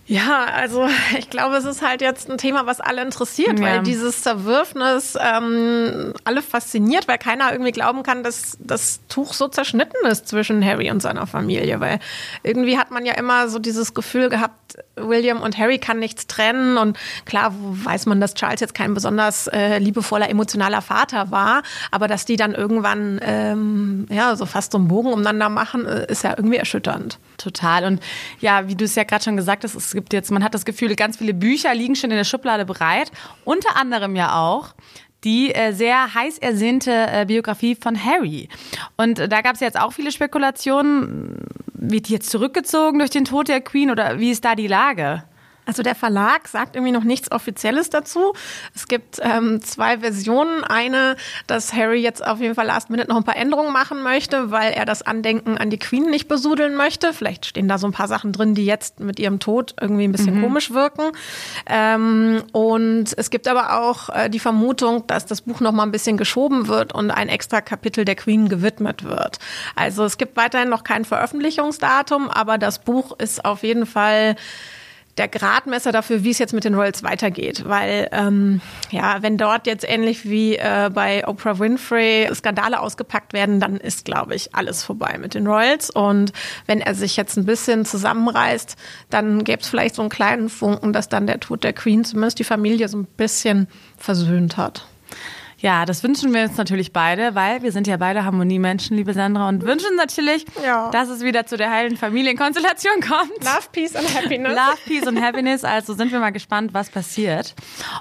Ja, 0.07 0.45
also 0.45 0.87
ich 1.19 1.31
glaube, 1.31 1.57
es 1.57 1.65
ist 1.65 1.83
halt 1.83 2.01
jetzt 2.01 2.31
ein 2.31 2.39
Thema, 2.39 2.67
was 2.67 2.81
alle 2.81 3.03
interessiert, 3.03 3.59
ja. 3.59 3.65
weil 3.65 3.83
dieses 3.83 4.23
Zerwürfnis 4.23 5.17
ähm, 5.21 6.13
alle 6.25 6.43
fasziniert, 6.43 7.09
weil 7.09 7.19
keiner 7.19 7.53
irgendwie 7.53 7.73
glauben 7.73 8.03
kann, 8.03 8.23
dass 8.23 8.57
das 8.61 9.01
Tuch 9.09 9.33
so 9.33 9.49
zerschnitten 9.49 10.07
ist 10.07 10.29
zwischen 10.29 10.65
Harry 10.65 10.91
und 10.91 11.01
seiner 11.01 11.27
Familie. 11.27 11.81
Weil 11.81 12.01
irgendwie 12.43 12.79
hat 12.79 12.91
man 12.91 13.07
ja 13.07 13.15
immer 13.15 13.49
so 13.49 13.59
dieses 13.59 13.95
Gefühl 13.95 14.29
gehabt, 14.29 14.79
William 14.97 15.41
und 15.41 15.57
Harry 15.59 15.79
kann 15.79 15.99
nichts 15.99 16.27
trennen. 16.27 16.77
Und 16.77 16.99
klar 17.25 17.55
weiß 17.55 18.07
man, 18.07 18.21
dass 18.21 18.35
Charles 18.35 18.61
jetzt 18.61 18.75
kein 18.75 18.95
besonders 18.95 19.47
äh, 19.47 19.79
liebevoller, 19.79 20.29
emotionaler 20.29 20.83
Vater 20.83 21.31
war, 21.31 21.63
aber 21.91 22.09
dass 22.09 22.25
die 22.25 22.37
dann 22.37 22.55
irgendwann 22.55 23.21
ähm, 23.23 24.07
ja 24.11 24.37
so 24.37 24.47
fast 24.47 24.73
so 24.73 24.79
einen 24.79 24.89
Bogen 24.89 25.13
umeinander 25.13 25.49
machen, 25.49 25.87
äh, 25.87 26.07
ist 26.11 26.25
ja 26.25 26.35
irgendwie 26.37 26.57
erschütternd. 26.57 27.19
Total. 27.39 27.85
Und 27.85 28.01
ja, 28.41 28.69
wie 28.69 28.75
du 28.75 28.85
es 28.85 28.95
ja 28.95 29.05
gerade 29.05 29.25
schon 29.25 29.37
gesagt 29.37 29.65
hast, 29.65 29.75
es 29.75 29.94
gibt 29.95 30.13
jetzt, 30.13 30.31
man 30.31 30.45
hat 30.45 30.55
das 30.55 30.65
Gefühl, 30.65 30.95
ganz 30.97 31.17
viele 31.17 31.33
Bücher 31.33 31.75
liegen 31.75 31.97
schon 31.97 32.11
in 32.11 32.17
der 32.17 32.25
Schublade 32.25 32.65
bereit. 32.65 33.11
Unter 33.45 33.77
anderem 33.77 34.15
ja 34.17 34.39
auch 34.39 34.75
die 35.25 35.55
äh, 35.55 35.73
sehr 35.73 36.15
heiß 36.15 36.39
ersehnte 36.39 36.91
äh, 36.91 37.25
Biografie 37.25 37.75
von 37.75 38.03
Harry. 38.03 38.49
Und 38.97 39.19
äh, 39.19 39.29
da 39.29 39.41
gab 39.41 39.55
es 39.55 39.61
jetzt 39.61 39.81
auch 39.81 39.93
viele 39.93 40.13
Spekulationen. 40.13 41.39
Wird 41.73 42.09
die 42.09 42.13
jetzt 42.13 42.31
zurückgezogen 42.31 42.99
durch 42.99 43.11
den 43.11 43.25
Tod 43.25 43.49
der 43.49 43.61
Queen 43.61 43.91
oder 43.91 44.19
wie 44.19 44.31
ist 44.31 44.45
da 44.45 44.55
die 44.55 44.67
Lage? 44.67 45.25
Also 45.67 45.83
der 45.83 45.95
Verlag 45.95 46.49
sagt 46.49 46.77
irgendwie 46.77 46.93
noch 46.93 47.05
nichts 47.05 47.31
Offizielles 47.33 47.91
dazu. 47.91 48.35
Es 48.75 48.89
gibt 48.89 49.19
ähm, 49.23 49.63
zwei 49.63 49.99
Versionen. 49.99 50.65
Eine, 50.65 51.17
dass 51.47 51.73
Harry 51.73 52.01
jetzt 52.01 52.25
auf 52.27 52.41
jeden 52.41 52.55
Fall 52.55 52.67
last 52.67 52.91
minute 52.91 53.09
noch 53.09 53.17
ein 53.17 53.25
paar 53.25 53.37
Änderungen 53.37 53.73
machen 53.73 54.03
möchte, 54.03 54.51
weil 54.51 54.73
er 54.73 54.85
das 54.85 55.03
Andenken 55.03 55.57
an 55.57 55.71
die 55.71 55.79
Queen 55.79 56.11
nicht 56.11 56.29
besudeln 56.29 56.75
möchte. 56.75 57.13
Vielleicht 57.13 57.47
stehen 57.47 57.69
da 57.69 57.79
so 57.79 57.87
ein 57.87 57.93
paar 57.93 58.09
Sachen 58.09 58.33
drin, 58.33 58.55
die 58.55 58.67
jetzt 58.67 59.01
mit 59.01 59.19
ihrem 59.19 59.39
Tod 59.39 59.75
irgendwie 59.81 60.05
ein 60.05 60.13
bisschen 60.13 60.39
mhm. 60.39 60.43
komisch 60.43 60.71
wirken. 60.71 61.13
Ähm, 61.67 62.43
und 62.53 63.15
es 63.17 63.31
gibt 63.31 63.49
aber 63.49 63.81
auch 63.81 64.09
äh, 64.11 64.29
die 64.29 64.41
Vermutung, 64.41 65.07
dass 65.07 65.27
das 65.27 65.43
Buch 65.43 65.61
noch 65.61 65.73
mal 65.73 65.85
ein 65.85 65.93
bisschen 65.93 66.17
geschoben 66.17 66.69
wird 66.69 66.95
und 66.95 67.11
ein 67.11 67.29
extra 67.29 67.61
Kapitel 67.61 68.05
der 68.05 68.17
Queen 68.17 68.49
gewidmet 68.49 69.05
wird. 69.05 69.39
Also 69.77 70.05
es 70.05 70.19
gibt 70.19 70.37
weiterhin 70.37 70.69
noch 70.69 70.85
kein 70.85 71.05
Veröffentlichungsdatum, 71.05 72.31
aber 72.31 72.59
das 72.59 72.81
Buch 72.81 73.19
ist 73.19 73.45
auf 73.45 73.63
jeden 73.63 73.87
Fall 73.87 74.37
der 75.17 75.29
Gradmesser 75.29 75.93
dafür, 75.93 76.25
wie 76.25 76.31
es 76.31 76.39
jetzt 76.39 76.53
mit 76.53 76.65
den 76.65 76.75
Royals 76.75 77.03
weitergeht. 77.03 77.65
Weil, 77.67 78.09
ähm, 78.13 78.61
ja, 78.91 79.19
wenn 79.21 79.37
dort 79.37 79.67
jetzt 79.67 79.89
ähnlich 79.89 80.29
wie 80.29 80.57
äh, 80.57 80.91
bei 80.93 81.27
Oprah 81.27 81.59
Winfrey 81.59 82.29
Skandale 82.35 82.81
ausgepackt 82.81 83.33
werden, 83.33 83.61
dann 83.61 83.77
ist, 83.77 84.05
glaube 84.05 84.35
ich, 84.35 84.55
alles 84.55 84.83
vorbei 84.83 85.17
mit 85.19 85.35
den 85.35 85.47
Royals. 85.47 85.91
Und 85.91 86.33
wenn 86.67 86.81
er 86.81 86.95
sich 86.95 87.17
jetzt 87.17 87.37
ein 87.37 87.47
bisschen 87.47 87.85
zusammenreißt, 87.85 88.77
dann 89.11 89.45
gäbe 89.45 89.63
es 89.63 89.69
vielleicht 89.69 89.95
so 89.95 90.03
einen 90.03 90.11
kleinen 90.11 90.49
Funken, 90.49 90.93
dass 90.93 91.09
dann 91.09 91.27
der 91.27 91.41
Tod 91.41 91.65
der 91.65 91.73
Queen 91.73 92.05
zumindest 92.05 92.39
die 92.39 92.45
Familie 92.45 92.89
so 92.89 92.99
ein 92.99 93.07
bisschen 93.07 93.69
versöhnt 93.97 94.57
hat. 94.57 94.87
Ja, 95.65 95.87
das 95.87 96.03
wünschen 96.03 96.35
wir 96.35 96.43
uns 96.43 96.59
natürlich 96.59 96.93
beide, 96.93 97.35
weil 97.35 97.63
wir 97.63 97.73
sind 97.73 97.87
ja 97.87 97.97
beide 97.97 98.27
Harmoniemenschen, 98.27 98.99
liebe 98.99 99.15
Sandra, 99.15 99.49
und 99.49 99.63
wünschen 99.63 99.97
natürlich, 99.97 100.45
ja. 100.63 100.91
dass 100.91 101.09
es 101.09 101.23
wieder 101.23 101.47
zu 101.47 101.57
der 101.57 101.71
heilen 101.71 101.97
Familienkonstellation 101.97 103.01
kommt. 103.01 103.43
Love, 103.43 103.69
Peace 103.73 103.97
and 103.97 104.15
Happiness. 104.15 104.53
Love, 104.55 104.77
Peace 104.85 105.07
and 105.07 105.19
Happiness. 105.23 105.65
Also 105.65 105.95
sind 105.95 106.13
wir 106.13 106.21
mal 106.21 106.33
gespannt, 106.33 106.75
was 106.75 106.91
passiert. 106.91 107.55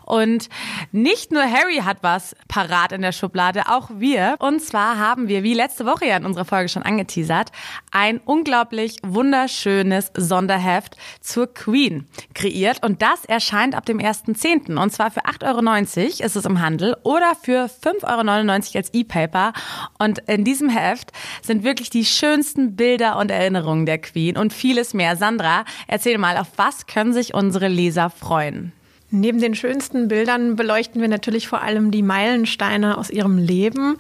Und 0.03 0.50
nicht 0.91 1.32
nur 1.32 1.43
Harry 1.43 1.77
hat 1.77 2.00
was 2.01 2.36
parat 2.50 2.91
in 2.91 3.01
der 3.01 3.13
Schublade, 3.13 3.70
auch 3.70 3.89
wir. 3.93 4.36
Und 4.39 4.62
zwar 4.62 4.98
haben 4.98 5.29
wir, 5.29 5.43
wie 5.43 5.53
letzte 5.53 5.86
Woche 5.86 6.05
ja 6.05 6.17
in 6.17 6.25
unserer 6.25 6.43
Folge 6.43 6.67
schon 6.67 6.84
angeteasert, 6.84 7.53
ein 7.91 8.20
unglaublich 8.25 8.98
wunderschönes 9.03 10.12
Sonderheft 10.17 10.98
zur 11.22 11.53
Queen 11.53 12.10
kreiert. 12.34 12.86
Und 12.86 13.01
das 13.01 13.24
erscheint 13.24 13.74
ab 13.74 13.86
dem 13.86 14.00
1.10. 14.00 14.77
Und 14.77 14.91
zwar 14.91 15.12
für 15.12 15.22
8,90 15.22 16.01
Euro 16.01 16.25
ist 16.25 16.36
es 16.36 16.43
im 16.43 16.60
Handel 16.60 16.98
oder 17.03 17.36
für 17.41 17.52
für 17.53 17.65
5,99 17.65 18.05
Euro 18.07 18.77
als 18.77 18.93
E-Paper. 18.93 19.53
Und 20.00 20.19
in 20.27 20.43
diesem 20.43 20.69
Heft 20.69 21.12
sind 21.43 21.63
wirklich 21.63 21.91
die 21.91 22.05
schönsten 22.05 22.75
Bilder 22.75 23.19
und 23.19 23.29
Erinnerungen 23.29 23.86
der 23.86 24.00
Queen 24.00 24.38
und 24.38 24.53
vieles 24.53 24.93
mehr. 24.95 25.15
Sandra, 25.15 25.65
erzähl 25.88 26.17
mal, 26.17 26.38
auf 26.38 26.48
was 26.55 26.88
können 26.88 27.13
sich 27.13 27.33
unsere 27.36 27.67
Leser 27.67 28.10
freuen? 28.10 28.74
Neben 29.15 29.39
den 29.39 29.53
schönsten 29.53 30.08
Bildern 30.08 30.55
beleuchten 30.55 31.00
wir 31.00 31.08
natürlich 31.08 31.48
vor 31.48 31.62
allem 31.62 31.91
die 31.91 32.01
Meilensteine 32.01 32.98
aus 32.98 33.12
ihrem 33.12 33.38
Leben. 33.38 34.00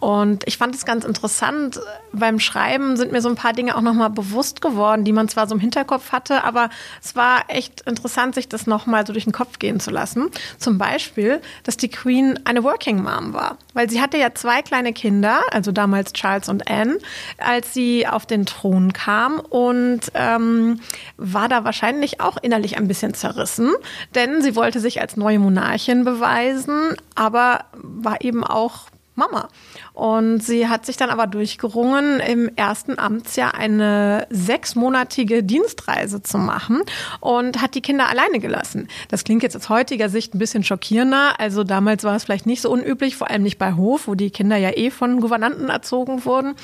Und 0.00 0.42
ich 0.48 0.58
fand 0.58 0.74
es 0.74 0.84
ganz 0.84 1.04
interessant. 1.04 1.78
Beim 2.12 2.40
Schreiben 2.40 2.96
sind 2.96 3.12
mir 3.12 3.20
so 3.20 3.28
ein 3.28 3.36
paar 3.36 3.52
Dinge 3.52 3.76
auch 3.76 3.82
nochmal 3.82 4.10
bewusst 4.10 4.60
geworden, 4.60 5.04
die 5.04 5.12
man 5.12 5.28
zwar 5.28 5.46
so 5.46 5.54
im 5.54 5.60
Hinterkopf 5.60 6.10
hatte, 6.10 6.42
aber 6.42 6.70
es 7.00 7.14
war 7.14 7.44
echt 7.46 7.82
interessant, 7.82 8.34
sich 8.34 8.48
das 8.48 8.66
nochmal 8.66 9.06
so 9.06 9.12
durch 9.12 9.24
den 9.24 9.32
Kopf 9.32 9.60
gehen 9.60 9.78
zu 9.78 9.92
lassen. 9.92 10.28
Zum 10.58 10.76
Beispiel, 10.76 11.40
dass 11.62 11.76
die 11.76 11.88
Queen 11.88 12.40
eine 12.44 12.64
Working 12.64 13.00
Mom 13.00 13.34
war. 13.34 13.58
Weil 13.74 13.88
sie 13.88 14.00
hatte 14.00 14.18
ja 14.18 14.34
zwei 14.34 14.62
kleine 14.62 14.92
Kinder, 14.92 15.40
also 15.52 15.70
damals 15.70 16.12
Charles 16.14 16.48
und 16.48 16.68
Anne, 16.68 16.98
als 17.38 17.72
sie 17.72 18.08
auf 18.08 18.26
den 18.26 18.44
Thron 18.44 18.92
kam 18.92 19.38
und 19.38 20.00
ähm, 20.14 20.80
war 21.16 21.48
da 21.48 21.62
wahrscheinlich 21.62 22.20
auch 22.20 22.38
innerlich 22.38 22.76
ein 22.76 22.88
bisschen 22.88 23.14
zerrissen, 23.14 23.72
denn 24.16 24.42
sie 24.42 24.47
sie 24.48 24.56
wollte 24.56 24.80
sich 24.80 25.02
als 25.02 25.18
neue 25.18 25.38
Monarchin 25.38 26.04
beweisen, 26.04 26.96
aber 27.14 27.66
war 27.74 28.22
eben 28.22 28.44
auch 28.44 28.86
Mama. 29.18 29.48
Und 29.92 30.40
sie 30.42 30.68
hat 30.68 30.86
sich 30.86 30.96
dann 30.96 31.10
aber 31.10 31.26
durchgerungen, 31.26 32.20
im 32.20 32.50
ersten 32.56 32.98
Amtsjahr 32.98 33.54
eine 33.54 34.26
sechsmonatige 34.30 35.42
Dienstreise 35.42 36.22
zu 36.22 36.38
machen 36.38 36.82
und 37.20 37.60
hat 37.60 37.74
die 37.74 37.82
Kinder 37.82 38.08
alleine 38.08 38.38
gelassen. 38.38 38.88
Das 39.08 39.24
klingt 39.24 39.42
jetzt 39.42 39.56
aus 39.56 39.68
heutiger 39.68 40.08
Sicht 40.08 40.34
ein 40.34 40.38
bisschen 40.38 40.64
schockierender. 40.64 41.38
Also 41.38 41.64
damals 41.64 42.04
war 42.04 42.16
es 42.16 42.24
vielleicht 42.24 42.46
nicht 42.46 42.62
so 42.62 42.70
unüblich, 42.70 43.16
vor 43.16 43.28
allem 43.28 43.42
nicht 43.42 43.58
bei 43.58 43.74
Hof, 43.74 44.06
wo 44.08 44.14
die 44.14 44.30
Kinder 44.30 44.56
ja 44.56 44.70
eh 44.76 44.90
von 44.90 45.20
Gouvernanten 45.20 45.68
erzogen 45.68 46.24
wurden. 46.24 46.54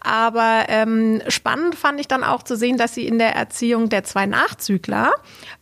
Aber 0.00 0.64
ähm, 0.68 1.20
spannend 1.28 1.74
fand 1.74 2.00
ich 2.00 2.08
dann 2.08 2.24
auch 2.24 2.42
zu 2.42 2.56
sehen, 2.56 2.78
dass 2.78 2.94
sie 2.94 3.06
in 3.06 3.18
der 3.18 3.36
Erziehung 3.36 3.90
der 3.90 4.04
zwei 4.04 4.26
Nachzügler, 4.26 5.12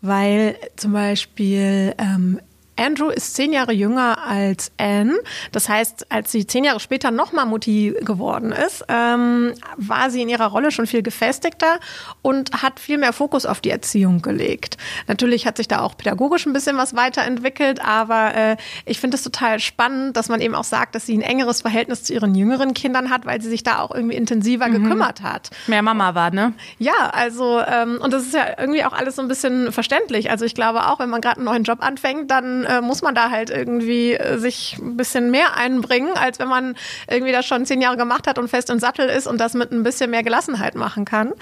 weil 0.00 0.56
zum 0.76 0.92
Beispiel 0.92 1.94
ähm, 1.98 2.40
Andrew 2.76 3.08
ist 3.08 3.34
zehn 3.34 3.52
Jahre 3.52 3.72
jünger 3.72 4.18
als 4.26 4.70
Anne. 4.78 5.18
Das 5.52 5.68
heißt, 5.68 6.10
als 6.10 6.32
sie 6.32 6.46
zehn 6.46 6.64
Jahre 6.64 6.80
später 6.80 7.10
nochmal 7.10 7.46
Mutti 7.46 7.94
geworden 8.00 8.52
ist, 8.52 8.84
ähm, 8.88 9.54
war 9.76 10.10
sie 10.10 10.22
in 10.22 10.28
ihrer 10.28 10.46
Rolle 10.46 10.70
schon 10.70 10.86
viel 10.86 11.02
gefestigter 11.02 11.80
und 12.22 12.62
hat 12.62 12.78
viel 12.80 12.98
mehr 12.98 13.12
Fokus 13.12 13.46
auf 13.46 13.60
die 13.60 13.70
Erziehung 13.70 14.22
gelegt. 14.22 14.76
Natürlich 15.06 15.46
hat 15.46 15.56
sich 15.56 15.68
da 15.68 15.80
auch 15.80 15.96
pädagogisch 15.96 16.46
ein 16.46 16.52
bisschen 16.52 16.76
was 16.76 16.94
weiterentwickelt, 16.94 17.82
aber 17.82 18.34
äh, 18.34 18.56
ich 18.84 19.00
finde 19.00 19.16
es 19.16 19.22
total 19.22 19.58
spannend, 19.58 20.16
dass 20.16 20.28
man 20.28 20.40
eben 20.40 20.54
auch 20.54 20.64
sagt, 20.64 20.94
dass 20.94 21.06
sie 21.06 21.16
ein 21.16 21.22
engeres 21.22 21.62
Verhältnis 21.62 22.04
zu 22.04 22.12
ihren 22.12 22.34
jüngeren 22.34 22.74
Kindern 22.74 23.10
hat, 23.10 23.24
weil 23.26 23.40
sie 23.40 23.48
sich 23.48 23.62
da 23.62 23.80
auch 23.80 23.94
irgendwie 23.94 24.16
intensiver 24.16 24.68
mhm. 24.68 24.82
gekümmert 24.82 25.22
hat. 25.22 25.50
Mehr 25.66 25.82
Mama 25.82 26.14
war, 26.14 26.30
ne? 26.30 26.52
Ja, 26.78 27.10
also 27.12 27.60
ähm, 27.60 27.98
und 28.02 28.12
das 28.12 28.24
ist 28.24 28.34
ja 28.34 28.58
irgendwie 28.58 28.84
auch 28.84 28.92
alles 28.92 29.16
so 29.16 29.22
ein 29.22 29.28
bisschen 29.28 29.72
verständlich. 29.72 30.30
Also 30.30 30.44
ich 30.44 30.54
glaube 30.54 30.86
auch, 30.86 30.98
wenn 30.98 31.08
man 31.08 31.20
gerade 31.20 31.36
einen 31.36 31.46
neuen 31.46 31.62
Job 31.64 31.78
anfängt, 31.80 32.30
dann 32.30 32.65
äh, 32.66 32.80
muss 32.80 33.02
man 33.02 33.14
da 33.14 33.30
halt 33.30 33.50
irgendwie 33.50 34.14
äh, 34.14 34.38
sich 34.38 34.76
ein 34.80 34.96
bisschen 34.96 35.30
mehr 35.30 35.56
einbringen, 35.56 36.12
als 36.14 36.38
wenn 36.38 36.48
man 36.48 36.76
irgendwie 37.08 37.32
das 37.32 37.46
schon 37.46 37.66
zehn 37.66 37.80
Jahre 37.80 37.96
gemacht 37.96 38.26
hat 38.26 38.38
und 38.38 38.48
fest 38.48 38.70
im 38.70 38.78
Sattel 38.78 39.08
ist 39.08 39.26
und 39.26 39.38
das 39.38 39.54
mit 39.54 39.72
ein 39.72 39.82
bisschen 39.82 40.10
mehr 40.10 40.22
Gelassenheit 40.22 40.74
machen 40.74 41.04
kann. 41.04 41.32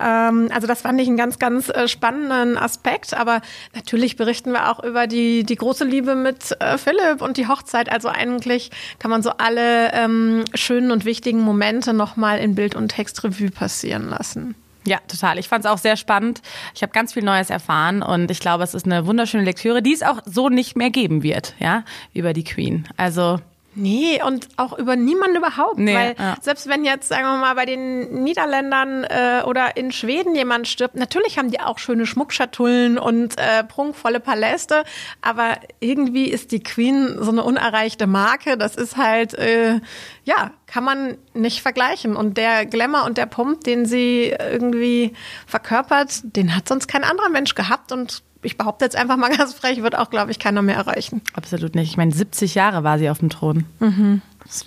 Ähm, 0.00 0.48
also 0.52 0.66
das 0.66 0.82
fand 0.82 1.00
ich 1.00 1.08
einen 1.08 1.16
ganz, 1.16 1.38
ganz 1.38 1.68
äh, 1.68 1.88
spannenden 1.88 2.58
Aspekt. 2.58 3.14
Aber 3.14 3.40
natürlich 3.74 4.16
berichten 4.16 4.52
wir 4.52 4.70
auch 4.70 4.82
über 4.82 5.06
die, 5.06 5.44
die 5.44 5.56
große 5.56 5.84
Liebe 5.84 6.14
mit 6.14 6.56
äh, 6.60 6.78
Philipp 6.78 7.20
und 7.22 7.36
die 7.36 7.48
Hochzeit. 7.48 7.90
Also 7.90 8.08
eigentlich 8.08 8.70
kann 8.98 9.10
man 9.10 9.22
so 9.22 9.30
alle 9.30 9.92
ähm, 9.92 10.44
schönen 10.54 10.90
und 10.90 11.04
wichtigen 11.04 11.40
Momente 11.40 11.92
nochmal 11.92 12.38
in 12.38 12.54
Bild- 12.54 12.74
und 12.74 12.88
Textrevue 12.88 13.50
passieren 13.50 14.08
lassen. 14.08 14.54
Ja, 14.86 14.98
total. 15.08 15.38
Ich 15.38 15.48
fand 15.48 15.64
es 15.64 15.70
auch 15.70 15.78
sehr 15.78 15.96
spannend. 15.96 16.42
Ich 16.74 16.82
habe 16.82 16.92
ganz 16.92 17.14
viel 17.14 17.22
Neues 17.22 17.50
erfahren 17.50 18.02
und 18.02 18.30
ich 18.30 18.40
glaube, 18.40 18.64
es 18.64 18.74
ist 18.74 18.84
eine 18.84 19.06
wunderschöne 19.06 19.44
Lektüre, 19.44 19.82
die 19.82 19.94
es 19.94 20.02
auch 20.02 20.20
so 20.26 20.48
nicht 20.48 20.76
mehr 20.76 20.90
geben 20.90 21.22
wird, 21.22 21.54
ja, 21.58 21.84
über 22.12 22.32
die 22.32 22.44
Queen. 22.44 22.86
Also 22.96 23.40
Nee, 23.74 24.22
und 24.22 24.48
auch 24.56 24.78
über 24.78 24.96
niemanden 24.96 25.36
überhaupt. 25.36 25.78
Nee, 25.78 25.94
weil 25.94 26.16
ja. 26.18 26.36
selbst 26.40 26.68
wenn 26.68 26.84
jetzt, 26.84 27.08
sagen 27.08 27.24
wir 27.24 27.36
mal, 27.36 27.54
bei 27.54 27.66
den 27.66 28.22
Niederländern 28.22 29.04
äh, 29.04 29.42
oder 29.44 29.76
in 29.76 29.92
Schweden 29.92 30.34
jemand 30.34 30.68
stirbt, 30.68 30.94
natürlich 30.94 31.38
haben 31.38 31.50
die 31.50 31.60
auch 31.60 31.78
schöne 31.78 32.06
Schmuckschatullen 32.06 32.98
und 32.98 33.38
äh, 33.38 33.64
prunkvolle 33.64 34.20
Paläste, 34.20 34.84
aber 35.22 35.58
irgendwie 35.80 36.28
ist 36.28 36.52
die 36.52 36.62
Queen 36.62 37.16
so 37.20 37.30
eine 37.30 37.42
unerreichte 37.42 38.06
Marke. 38.06 38.56
Das 38.56 38.76
ist 38.76 38.96
halt, 38.96 39.34
äh, 39.34 39.80
ja, 40.24 40.52
kann 40.66 40.84
man 40.84 41.16
nicht 41.34 41.62
vergleichen. 41.62 42.16
Und 42.16 42.38
der 42.38 42.66
Glamour 42.66 43.04
und 43.04 43.18
der 43.18 43.26
Pump, 43.26 43.64
den 43.64 43.86
sie 43.86 44.34
irgendwie 44.38 45.12
verkörpert, 45.46 46.20
den 46.22 46.54
hat 46.54 46.68
sonst 46.68 46.86
kein 46.86 47.04
anderer 47.04 47.28
Mensch 47.28 47.54
gehabt 47.54 47.92
und 47.92 48.22
ich 48.44 48.58
behaupte 48.58 48.84
jetzt 48.84 48.96
einfach 48.96 49.16
mal 49.16 49.30
ganz 49.36 49.54
frech, 49.54 49.82
wird 49.82 49.96
auch, 49.96 50.10
glaube 50.10 50.30
ich, 50.30 50.38
keiner 50.38 50.62
mehr 50.62 50.76
erreichen. 50.76 51.22
Absolut 51.34 51.74
nicht. 51.74 51.90
Ich 51.90 51.96
meine, 51.96 52.12
70 52.12 52.54
Jahre 52.54 52.84
war 52.84 52.98
sie 52.98 53.10
auf 53.10 53.18
dem 53.18 53.30
Thron. 53.30 53.64
Mhm. 53.80 54.22
Das 54.44 54.64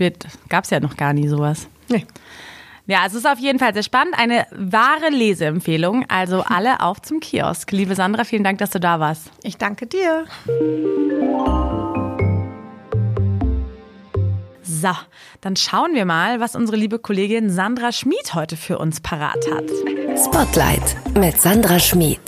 gab 0.50 0.64
es 0.64 0.70
ja 0.70 0.80
noch 0.80 0.98
gar 0.98 1.14
nie 1.14 1.28
sowas. 1.28 1.68
Nee. 1.88 2.06
Ja, 2.88 3.00
es 3.06 3.14
ist 3.14 3.28
auf 3.28 3.38
jeden 3.38 3.60
Fall 3.60 3.74
sehr 3.74 3.84
spannend. 3.84 4.18
Eine 4.18 4.48
wahre 4.52 5.10
Leseempfehlung. 5.10 6.06
Also 6.08 6.44
alle 6.48 6.80
auf 6.80 7.02
zum 7.02 7.20
Kiosk. 7.20 7.72
Liebe 7.72 7.96
Sandra, 7.96 8.24
vielen 8.24 8.44
Dank, 8.44 8.60
dass 8.60 8.72
du 8.72 8.80
da 8.80 9.00
warst. 9.00 9.30
Ich 9.44 9.58
danke 9.58 9.88
dir. 9.88 10.26
So, 14.64 14.92
dann 15.42 15.56
schauen 15.56 15.96
wir 15.96 16.06
mal, 16.06 16.40
was 16.40 16.56
unsere 16.56 16.78
liebe 16.78 17.00
Kollegin 17.00 17.50
Sandra 17.50 17.92
Schmid 17.92 18.34
heute 18.34 18.58
für 18.58 18.78
uns 18.78 19.00
parat 19.00 19.44
hat. 19.52 19.66
Spotlight 20.18 20.96
mit 21.16 21.40
Sandra 21.40 21.80
Schmid. 21.80 22.20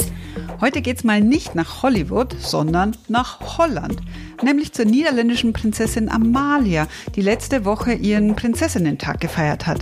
Heute 0.62 0.82
geht's 0.82 1.06
mal 1.06 1.22
nicht 1.22 1.56
nach 1.56 1.84
Hollywood, 1.84 2.36
sondern 2.38 2.92
nach 3.08 3.58
Holland 3.58 4.02
nämlich 4.44 4.74
zur 4.74 4.86
niederländischen 4.86 5.54
Prinzessin 5.54 6.10
Amalia, 6.10 6.88
die 7.16 7.22
letzte 7.22 7.66
Woche 7.66 7.94
ihren 7.94 8.36
Prinzessinnentag 8.36 9.20
gefeiert 9.20 9.68
hat. 9.68 9.80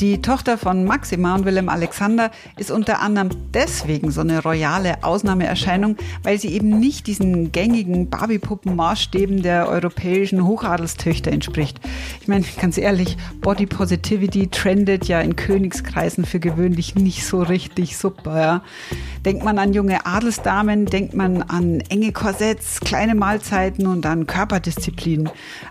Die 0.00 0.20
Tochter 0.20 0.58
von 0.58 0.84
Maxima 0.84 1.34
und 1.34 1.44
Willem 1.44 1.68
Alexander 1.68 2.30
ist 2.56 2.70
unter 2.70 3.00
anderem 3.00 3.30
deswegen 3.52 4.10
so 4.10 4.20
eine 4.20 4.42
royale 4.42 5.02
Ausnahmeerscheinung, 5.02 5.96
weil 6.22 6.38
sie 6.38 6.48
eben 6.48 6.78
nicht 6.78 7.06
diesen 7.06 7.52
gängigen 7.52 8.10
Barbie-Puppen-Maßstäben 8.10 9.42
der 9.42 9.68
europäischen 9.68 10.46
Hochadelstöchter 10.46 11.32
entspricht. 11.32 11.80
Ich 12.20 12.28
meine, 12.28 12.44
ganz 12.60 12.78
ehrlich, 12.78 13.16
Body 13.40 13.66
Positivity 13.66 14.48
trendet 14.48 15.06
ja 15.06 15.20
in 15.20 15.36
Königskreisen 15.36 16.24
für 16.24 16.40
gewöhnlich 16.40 16.94
nicht 16.94 17.26
so 17.26 17.42
richtig 17.42 17.96
super. 17.96 18.40
Ja. 18.40 18.62
Denkt 19.24 19.44
man 19.44 19.58
an 19.58 19.72
junge 19.72 20.06
Adelsdamen, 20.06 20.86
denkt 20.86 21.14
man 21.14 21.42
an 21.42 21.80
enge 21.88 22.12
Korsetts, 22.12 22.80
kleine 22.80 23.14
Mahlzeiten 23.14 23.86
und 23.86 23.93
an 24.02 24.26
Körperdisziplin. 24.26 25.28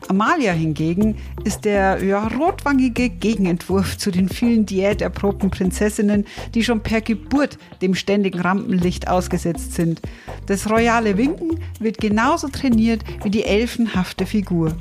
Amalia 0.08 0.54
hingegen 0.54 1.18
ist 1.44 1.66
der 1.66 2.04
ja, 2.04 2.28
rotwangige 2.28 3.10
Gegenentwurf 3.10 3.98
zu 3.98 4.12
den 4.12 4.30
vielen 4.30 4.66
diäterprobten 4.66 5.50
Prinzessinnen, 5.50 6.26
die 6.54 6.64
schon 6.64 6.82
per 6.82 7.02
Geburt 7.02 7.58
dem 7.82 7.96
ständigen 7.96 8.40
Rampenlicht 8.40 9.08
ausgesetzt 9.08 9.74
sind. 9.74 10.02
Das 10.46 10.70
royale 10.70 11.18
Winken 11.18 11.60
wird 11.80 11.98
genauso 11.98 12.48
trainiert 12.48 13.02
wie 13.24 13.30
die 13.30 13.44
elfenhafte 13.44 14.26
Figur. 14.26 14.76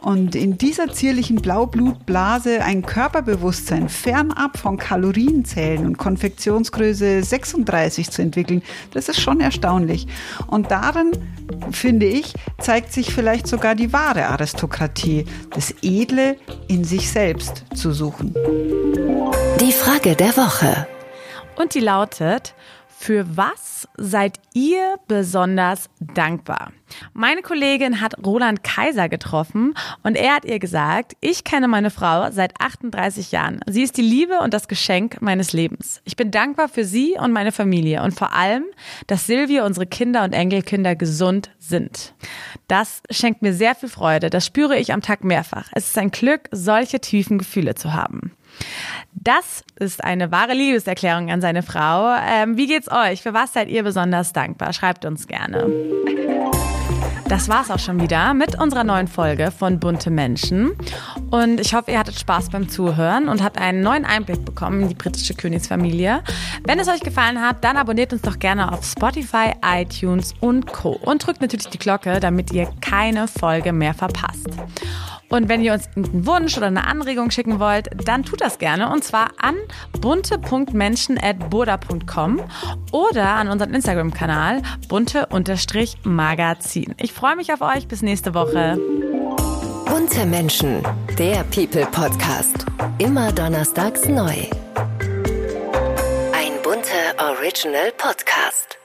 Und 0.00 0.34
in 0.34 0.58
dieser 0.58 0.92
zierlichen 0.92 1.36
Blaublutblase 1.36 2.62
ein 2.62 2.82
Körperbewusstsein 2.82 3.88
fernab 3.88 4.56
von 4.58 4.76
Kalorienzählen 4.76 5.84
und 5.86 5.98
Konfektionsgröße 5.98 7.22
36 7.22 8.10
zu 8.10 8.22
entwickeln, 8.22 8.62
das 8.92 9.08
ist 9.08 9.20
schon 9.20 9.40
erstaunlich. 9.40 10.06
Und 10.46 10.70
darin, 10.70 11.12
finde 11.72 12.06
ich, 12.06 12.32
zeigt 12.58 12.92
sich 12.92 13.12
vielleicht 13.12 13.46
sogar 13.46 13.74
die 13.74 13.92
wahre 13.92 14.26
Aristokratie, 14.26 15.24
das 15.50 15.74
Edle 15.82 16.36
in 16.68 16.84
sich 16.84 17.10
selbst 17.10 17.64
zu 17.74 17.92
suchen. 17.92 18.34
Die 19.60 19.72
Frage 19.72 20.14
der 20.14 20.36
Woche. 20.36 20.86
Und 21.56 21.74
die 21.74 21.80
lautet, 21.80 22.54
für 23.00 23.36
was 23.36 23.86
seid 23.96 24.40
ihr 24.54 24.96
besonders 25.06 25.88
dankbar? 26.00 26.72
Meine 27.12 27.42
Kollegin 27.42 28.00
hat 28.00 28.26
Roland 28.26 28.64
Kaiser 28.64 29.08
getroffen 29.08 29.74
und 30.02 30.16
er 30.16 30.34
hat 30.34 30.44
ihr 30.44 30.58
gesagt, 30.58 31.16
ich 31.20 31.44
kenne 31.44 31.68
meine 31.68 31.90
Frau 31.90 32.30
seit 32.32 32.60
38 32.60 33.30
Jahren. 33.30 33.60
Sie 33.66 33.82
ist 33.82 33.96
die 33.96 34.02
Liebe 34.02 34.40
und 34.40 34.52
das 34.52 34.66
Geschenk 34.66 35.22
meines 35.22 35.52
Lebens. 35.52 36.02
Ich 36.04 36.16
bin 36.16 36.32
dankbar 36.32 36.68
für 36.68 36.84
sie 36.84 37.16
und 37.18 37.32
meine 37.32 37.52
Familie 37.52 38.02
und 38.02 38.14
vor 38.18 38.32
allem, 38.32 38.64
dass 39.06 39.26
Silvia, 39.26 39.64
unsere 39.64 39.86
Kinder 39.86 40.24
und 40.24 40.32
Enkelkinder 40.32 40.96
gesund 40.96 41.50
sind. 41.60 42.14
Das 42.66 43.02
schenkt 43.10 43.42
mir 43.42 43.54
sehr 43.54 43.76
viel 43.76 43.88
Freude. 43.88 44.28
Das 44.28 44.44
spüre 44.44 44.76
ich 44.76 44.92
am 44.92 45.02
Tag 45.02 45.22
mehrfach. 45.22 45.68
Es 45.72 45.86
ist 45.86 45.98
ein 45.98 46.10
Glück, 46.10 46.48
solche 46.50 46.98
tiefen 46.98 47.38
Gefühle 47.38 47.76
zu 47.76 47.94
haben. 47.94 48.32
Das 49.12 49.62
ist 49.76 50.02
eine 50.04 50.30
wahre 50.30 50.54
Liebeserklärung 50.54 51.30
an 51.30 51.40
seine 51.40 51.62
Frau. 51.62 52.14
Ähm, 52.14 52.56
wie 52.56 52.66
geht's 52.66 52.90
euch? 52.90 53.22
Für 53.22 53.34
was 53.34 53.52
seid 53.52 53.68
ihr 53.68 53.82
besonders 53.82 54.32
dankbar? 54.32 54.72
Schreibt 54.72 55.04
uns 55.04 55.26
gerne. 55.26 55.66
Das 57.28 57.50
war's 57.50 57.70
auch 57.70 57.78
schon 57.78 58.00
wieder 58.00 58.32
mit 58.32 58.58
unserer 58.58 58.84
neuen 58.84 59.06
Folge 59.06 59.50
von 59.50 59.78
Bunte 59.78 60.08
Menschen. 60.10 60.70
Und 61.30 61.60
ich 61.60 61.74
hoffe, 61.74 61.90
ihr 61.90 61.98
hattet 61.98 62.18
Spaß 62.18 62.48
beim 62.48 62.70
Zuhören 62.70 63.28
und 63.28 63.42
habt 63.42 63.60
einen 63.60 63.82
neuen 63.82 64.06
Einblick 64.06 64.46
bekommen 64.46 64.80
in 64.80 64.88
die 64.88 64.94
britische 64.94 65.34
Königsfamilie. 65.34 66.22
Wenn 66.64 66.78
es 66.78 66.88
euch 66.88 67.00
gefallen 67.00 67.42
hat, 67.42 67.62
dann 67.64 67.76
abonniert 67.76 68.14
uns 68.14 68.22
doch 68.22 68.38
gerne 68.38 68.72
auf 68.72 68.82
Spotify, 68.82 69.52
iTunes 69.62 70.34
und 70.40 70.72
Co. 70.72 70.92
Und 70.92 71.26
drückt 71.26 71.42
natürlich 71.42 71.68
die 71.68 71.78
Glocke, 71.78 72.18
damit 72.18 72.50
ihr 72.52 72.70
keine 72.80 73.28
Folge 73.28 73.74
mehr 73.74 73.92
verpasst. 73.92 74.48
Und 75.28 75.48
wenn 75.48 75.62
ihr 75.62 75.72
uns 75.72 75.88
einen 75.94 76.26
Wunsch 76.26 76.56
oder 76.56 76.66
eine 76.66 76.84
Anregung 76.86 77.30
schicken 77.30 77.60
wollt, 77.60 77.88
dann 78.06 78.24
tut 78.24 78.40
das 78.40 78.58
gerne 78.58 78.90
und 78.90 79.04
zwar 79.04 79.28
an 79.38 79.54
bunte.menschen.boda.com 80.00 82.40
oder 82.92 83.34
an 83.34 83.48
unseren 83.48 83.74
Instagram-Kanal 83.74 84.62
bunte-magazin. 84.88 86.94
Ich 86.98 87.12
freue 87.12 87.36
mich 87.36 87.52
auf 87.52 87.60
euch. 87.60 87.86
Bis 87.88 88.00
nächste 88.02 88.34
Woche. 88.34 88.78
Bunte 89.86 90.26
Menschen, 90.26 90.82
der 91.18 91.44
People 91.44 91.86
Podcast. 91.86 92.66
Immer 92.98 93.32
donnerstags 93.32 94.06
neu. 94.08 94.34
Ein 96.32 96.52
bunter 96.62 97.14
Original 97.18 97.92
Podcast. 97.96 98.77